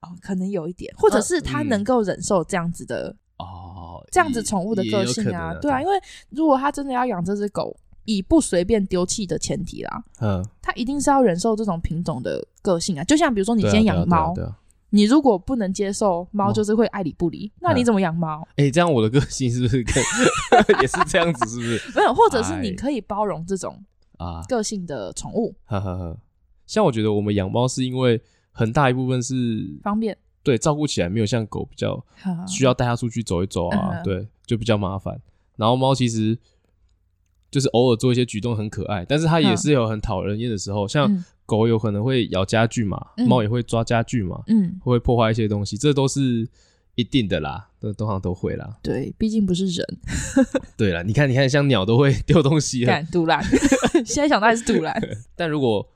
[0.00, 5.94] 哦，可能有一点，或者是他能够忍受这样子的哦，这样子宠物的个性啊，啊对啊，因为
[6.30, 7.76] 如果他真的要养这只狗。
[8.04, 13.04] 以不随便丢弃的前提啦，嗯，它一定是要忍受这种品种的个性啊。
[13.04, 14.34] 就像比如说，你今天养猫，
[14.90, 18.46] 你如果不能接受猫，就是会爱理不理，那你怎么养猫？
[18.56, 19.94] 哎，这样我的个性是不是跟
[20.82, 21.48] 也是这样子？
[21.48, 21.80] 是不是？
[21.96, 23.80] 没有，或者是你可以包容这种
[24.18, 25.54] 啊个性的宠物。
[25.64, 26.18] 呵呵呵，
[26.66, 32.04] 像我觉得我们养猫是因为很大一部分是方便，对，照顾起来没有像狗比较
[32.46, 35.18] 需要带它出去走一走啊，对，就比较麻烦。
[35.56, 36.36] 然后猫其实。
[37.52, 42.98] 就是偶尔做一些举动很可爱，但是它也是有很讨人厌的时候，像狗有可能会咬家具嘛，
[43.28, 46.48] 猫、嗯、也会抓家具嘛，嗯，会破坏一些东西，这都是
[46.94, 48.78] 一定的啦，都通常都会啦。
[48.82, 49.86] 对，毕竟不是人。
[50.78, 52.86] 对啦，你看，你看，像鸟都会 丢东西。
[52.86, 53.44] 敢赌烂，
[54.06, 54.98] 现在想到还是赌烂。
[55.36, 55.86] 但如果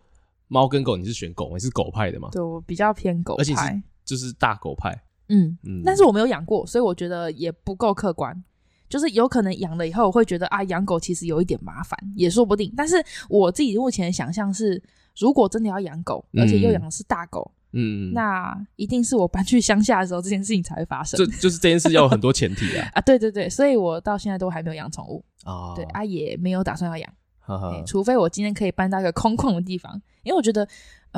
[0.49, 2.29] 猫跟狗，你是选狗，你是狗派的嘛？
[2.31, 4.93] 对，我比较偏狗派，而且是就是大狗派。
[5.29, 8.45] 嗯嗯，但是我没有养过，所以我觉得也不够客观。
[8.89, 12.73] 就是有可能养了以后，我会觉得啊，养狗其实有一点麻烦，也说不定。
[12.77, 12.97] 但是
[13.29, 14.83] 我自己目前的想象是，
[15.19, 21.19] 如果真的要养狗，而且又养的是大狗，嗯，那一定是我搬去乡下的时候，这件事情才会发生。
[21.19, 22.89] 就就是这件事要有很多前提啊。
[22.95, 27.13] 啊，对对对，所以我到现在都还没有养宠物啊，对啊，也没有打算要养。
[27.87, 30.67] 除非我今天可以搬到一个空旷的地方，因为我觉得，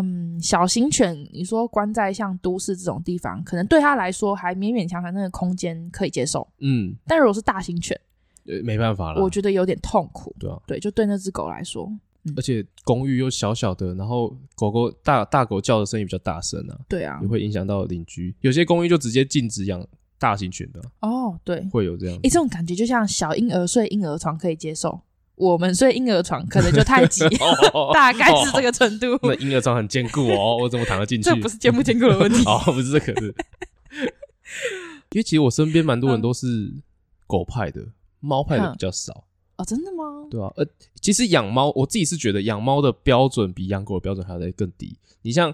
[0.00, 8.00] 嗯，小型犬，你说关在像都市这种地方，可能对他来说还勉勉强强那个空间可以接受，嗯，但如果是大型犬，
[8.46, 11.90] 呃，没办法了，我觉得有点痛苦，对啊，对，就对那只狗来说，
[12.22, 19.84] 嗯，而且公寓又小小的，然后狗狗大大狗叫的声音比较大声啊，对啊，也会影响到邻居，有些公寓就直接禁止养
[20.16, 25.00] 大型犬的，哦，对，会有这样，诶，这种感觉就像小婴儿睡婴儿床可以接受。
[25.38, 27.24] 我们睡婴儿床可能就太挤，
[27.94, 29.18] 大概是这个程度。
[29.22, 31.30] 那婴儿床很坚固哦，我怎么躺得进去？
[31.30, 33.34] 这不是坚不坚固的问题 哦，不是这个是。
[35.12, 36.70] 因为其实我身边蛮多人都是
[37.26, 37.82] 狗派的，
[38.20, 39.24] 猫派的比较少。
[39.56, 40.04] 哦，真的吗？
[40.30, 40.66] 对啊，呃，
[41.00, 44.96] 其实养猫，我自己是觉得养猫的标准比养狗的标准还要再更低。
[45.22, 45.52] 你像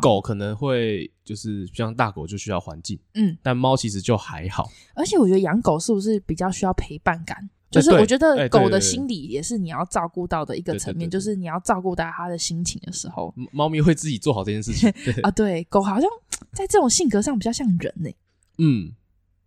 [0.00, 4.70] 狗可能会就是像大狗就需要环境，嗯，但猫其实就还好。
[4.94, 7.50] 而且我觉得养狗是不是比较需要陪伴感？
[7.72, 14.92] 就是我觉得狗的心理也是你要照顾到的一个层面，就是你要照顾到它的心情的时候，猫咪会自己做好这件事情
[15.24, 15.30] 啊。
[15.30, 16.08] 对，狗好像
[16.52, 18.10] 在这种性格上比较像人呢。
[18.58, 18.92] 嗯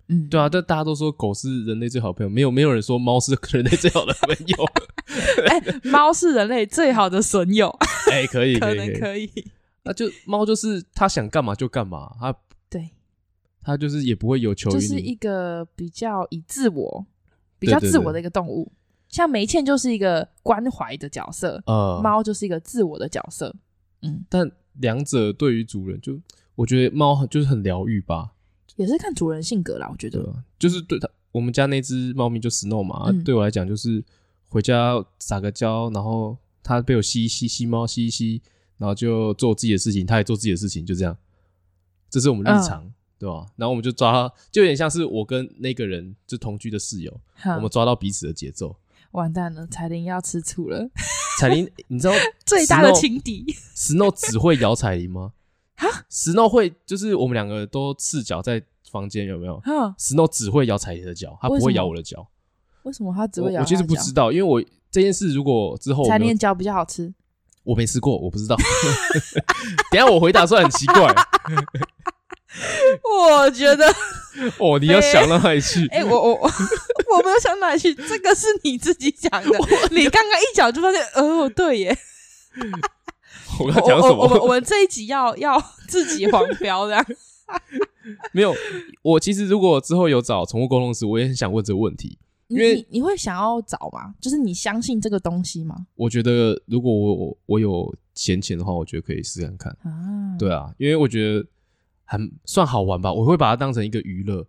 [0.08, 4.58] 嗯，对啊，但大家都说狗是人类最好的朋友，没有没有人说猫是人类最好的朋友。
[5.48, 7.70] 哎，猫是人类最好的损友。
[8.12, 9.30] 哎，可以，可能可以。
[9.84, 12.36] 那就猫就是它想干嘛就干嘛，它
[12.70, 12.90] 对，
[13.62, 17.06] 它就是也不会有求于你，就是一个比较以自我。
[17.66, 23.56] 比较自我的一个动物，对对对，像梅茜就是一个关怀的角色，呃，猫就是一个自我的角色，
[24.02, 24.50] 嗯，但
[24.80, 26.20] 两者对于主人就，
[26.56, 28.32] 我觉得猫就是很疗愈吧，
[28.76, 34.04] 也是看主人性格啦，我觉得，啊、就是对它，我们家那只猫咪就 Snow 嘛，嗯、对我来讲就是
[34.50, 38.42] 回家撒个娇，然后它被我吸吸吸猫吸一吸，
[38.78, 41.18] 然后就做自己的事情，它也做自己的事情，就这样，
[42.10, 42.84] 这是我们日常。
[42.84, 43.46] 嗯对吧？
[43.56, 48.76] 然后我们就抓他，就有点像是我跟那个人就同居的室友，我们抓到彼此的节奏。
[49.12, 50.90] 完蛋了，彩铃要吃醋了。
[51.40, 52.14] 彩铃，你知道
[52.46, 53.46] 最大的情敌
[53.76, 55.32] ，Snow 只会咬彩铃吗？
[55.76, 58.62] 哈，Snow 会就是我们两个都赤脚在
[58.92, 59.60] 房间，有没有？
[59.62, 62.28] 哈，Snow 只会咬彩铃的脚，他不会咬我的脚。
[62.84, 63.62] 为什么他只会咬？
[63.62, 64.62] 我其实不知道，因为我
[64.92, 67.14] 这件事如果之后彩铃的脚比较好吃，
[67.64, 68.56] 我没吃过，我不知道。
[69.92, 71.14] 等下我回答出来很奇怪。
[73.04, 73.86] 我觉得
[74.60, 75.86] 哦，你要想到哪里去？
[75.88, 76.42] 哎、我我我
[77.18, 79.50] 我没有想哪里去，这个是你自己讲的。
[79.92, 81.98] 你刚刚一讲就发现，哦，对耶。
[83.60, 84.24] 我刚讲什么？
[84.24, 87.06] 我们我们这一集要要自己黄标这样。
[88.32, 88.54] 没有，
[89.02, 92.18] 我其实如果之后有找宠物沟通师，我也很想问这个问题。
[92.48, 94.14] 因为你，你会想要找吗？
[94.22, 95.76] 就是你相信这个东西吗？
[95.96, 100.36] 我觉得如果我我我有闲钱的话，我觉得可以试看看啊。
[100.38, 101.46] 对啊，因为我觉得。
[102.06, 104.48] 还算好玩吧，我会把它当成一个娱乐，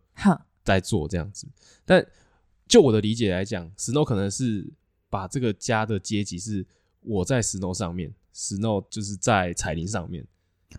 [0.63, 1.49] 在做这样子。
[1.85, 2.07] 但
[2.69, 4.73] 就我的理解来讲，Snow 可能是
[5.11, 6.65] 把这个家的阶级是
[7.01, 10.27] 我在 Snow 上面，Snow 就是在彩铃上面。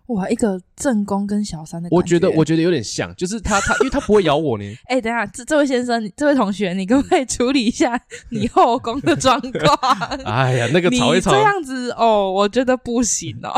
[0.07, 4.63] 哇，一个正宫跟小三的，我觉得我觉得有点像，就是他他，因为他不会咬我呢。
[4.87, 9.97] 哎、欸，等一下，这这位先生，这位同学，你可不可以处理一下 你后宫的状况？
[10.23, 13.51] 哎呀，那个吵一吵，这样子哦，我觉得不行哦。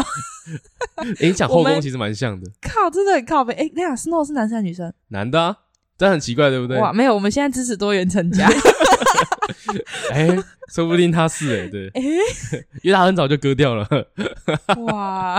[1.20, 3.54] 欸、你讲后宫其实蛮像的，靠，真的很靠背。
[3.54, 4.92] 哎、欸，那样，Snow 是男生还是女生？
[5.10, 5.58] 男的啊，
[6.00, 6.80] 这很奇怪，对不对？
[6.80, 8.50] 哇，没有，我们现在支持多元成家。
[10.12, 10.44] 哎、欸，
[10.74, 13.88] 说不定他是哎、欸，对， 哎、欸， 因为他很早就割掉了。
[14.86, 15.38] 哇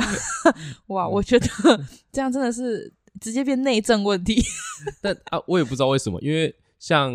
[0.88, 1.48] 哇，我觉得
[2.12, 4.42] 这样真的是直接变内政问题。
[5.00, 7.14] 但啊，我也不知道为什么，因为像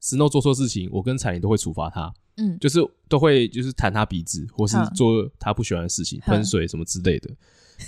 [0.00, 2.78] Snow 做错事情，我跟彩玲都会处罚他，嗯，就是
[3.08, 7.28] 都会就是弹他鼻子，或是做他不喜欢的事情，喷水什么之类的。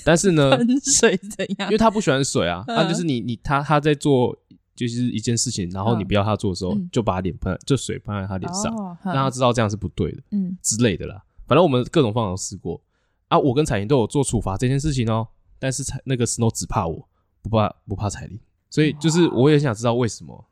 [0.05, 1.69] 但是呢，喷水怎样？
[1.69, 4.37] 因为他不喜欢水啊，那就是你你他他在做。
[4.77, 11.25] 就是一件事情，然后你不要他做的时候，嗯、就把脸喷，就水喷在他脸上，哦、让他知道这样是不对的，嗯之类的啦。
[11.47, 12.81] 反正我们各种方法都试过
[13.29, 13.39] 啊。
[13.39, 15.27] 我跟彩玲都有做处罚这件事情哦，
[15.59, 17.09] 但是彩那个 Snow 只怕我，
[17.43, 20.45] 不怕不怕彩玲，所以就是我也想知道为什么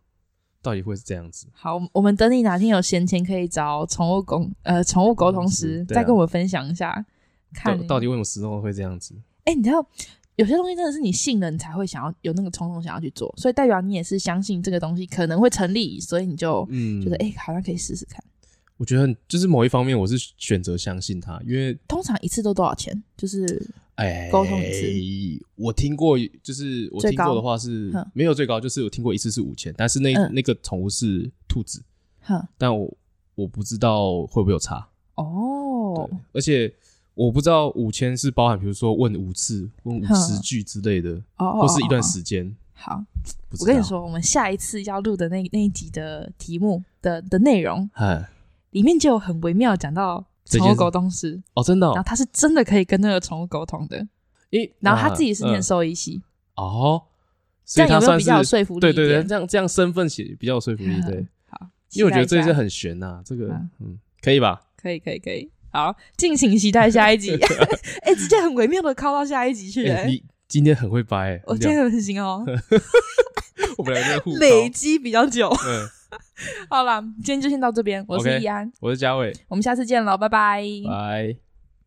[0.63, 1.47] 到底会是这样子。
[1.53, 7.05] 好，我们等你哪天有闲钱可以找宠物公呃宠物沟通师，啊、再跟我们分享一下，
[7.53, 9.15] 看到底为什么 Snow 会这样子。
[9.45, 9.87] 哎、欸，你知道？
[10.37, 16.67] 有些东西真的是你信了，你才会想要有那个冲动想要去做，所以代表你也是相信这个东西可能会成立，所以你就
[17.03, 18.23] 觉得哎、好像可以试试看。
[18.77, 23.01] 我觉得就是某一方面，我是选择相信他，因为通常一次都多少钱？
[23.17, 23.47] 就是
[23.95, 31.81] 哎，沟通一次、欸，我听过，就是我听过的话是没有最高，就是我听过一次是五千，但是那、嗯、那个宠物是兔子，
[32.59, 32.93] 但我
[33.37, 36.75] 我不知道会不会有差哦，而且。
[37.15, 42.55] 我不知道五千是包含，比如说问五次、问五十句之类的，哦，或是一段时间。
[42.73, 43.03] 好，
[43.61, 47.89] 我跟你说，我们下一次要录的那那一集的题目的的内容，
[48.71, 54.07] 里面就有很微妙讲到宠物沟通师哦，真的，然后他是真的可以跟那个宠物沟通的，
[54.51, 56.21] 诶，然后他自己是念兽医系
[56.57, 57.01] 哦，
[57.65, 58.81] 这样有没有比较有说服力？
[58.81, 63.49] 对对对，这样这样身份写比较有说服力，对，好，因为我觉得这些很悬呐，这个
[63.79, 64.61] 嗯，可以吧？
[64.77, 65.49] 可以可以可以。
[65.75, 67.35] 好，敬请期待下一集。
[68.03, 70.07] 哎、欸，直接很微妙的靠到下一集去了、欸。
[70.07, 72.45] 你今天很会掰、欸，我今天很行哦。
[73.77, 75.49] 我们两个累积比较久。
[75.67, 75.89] 嗯，
[76.71, 78.05] 好了，今天就先到这边。
[78.07, 80.63] 我是易安，okay, 我是嘉伟，我们下次见喽，拜拜。
[80.87, 81.37] 拜。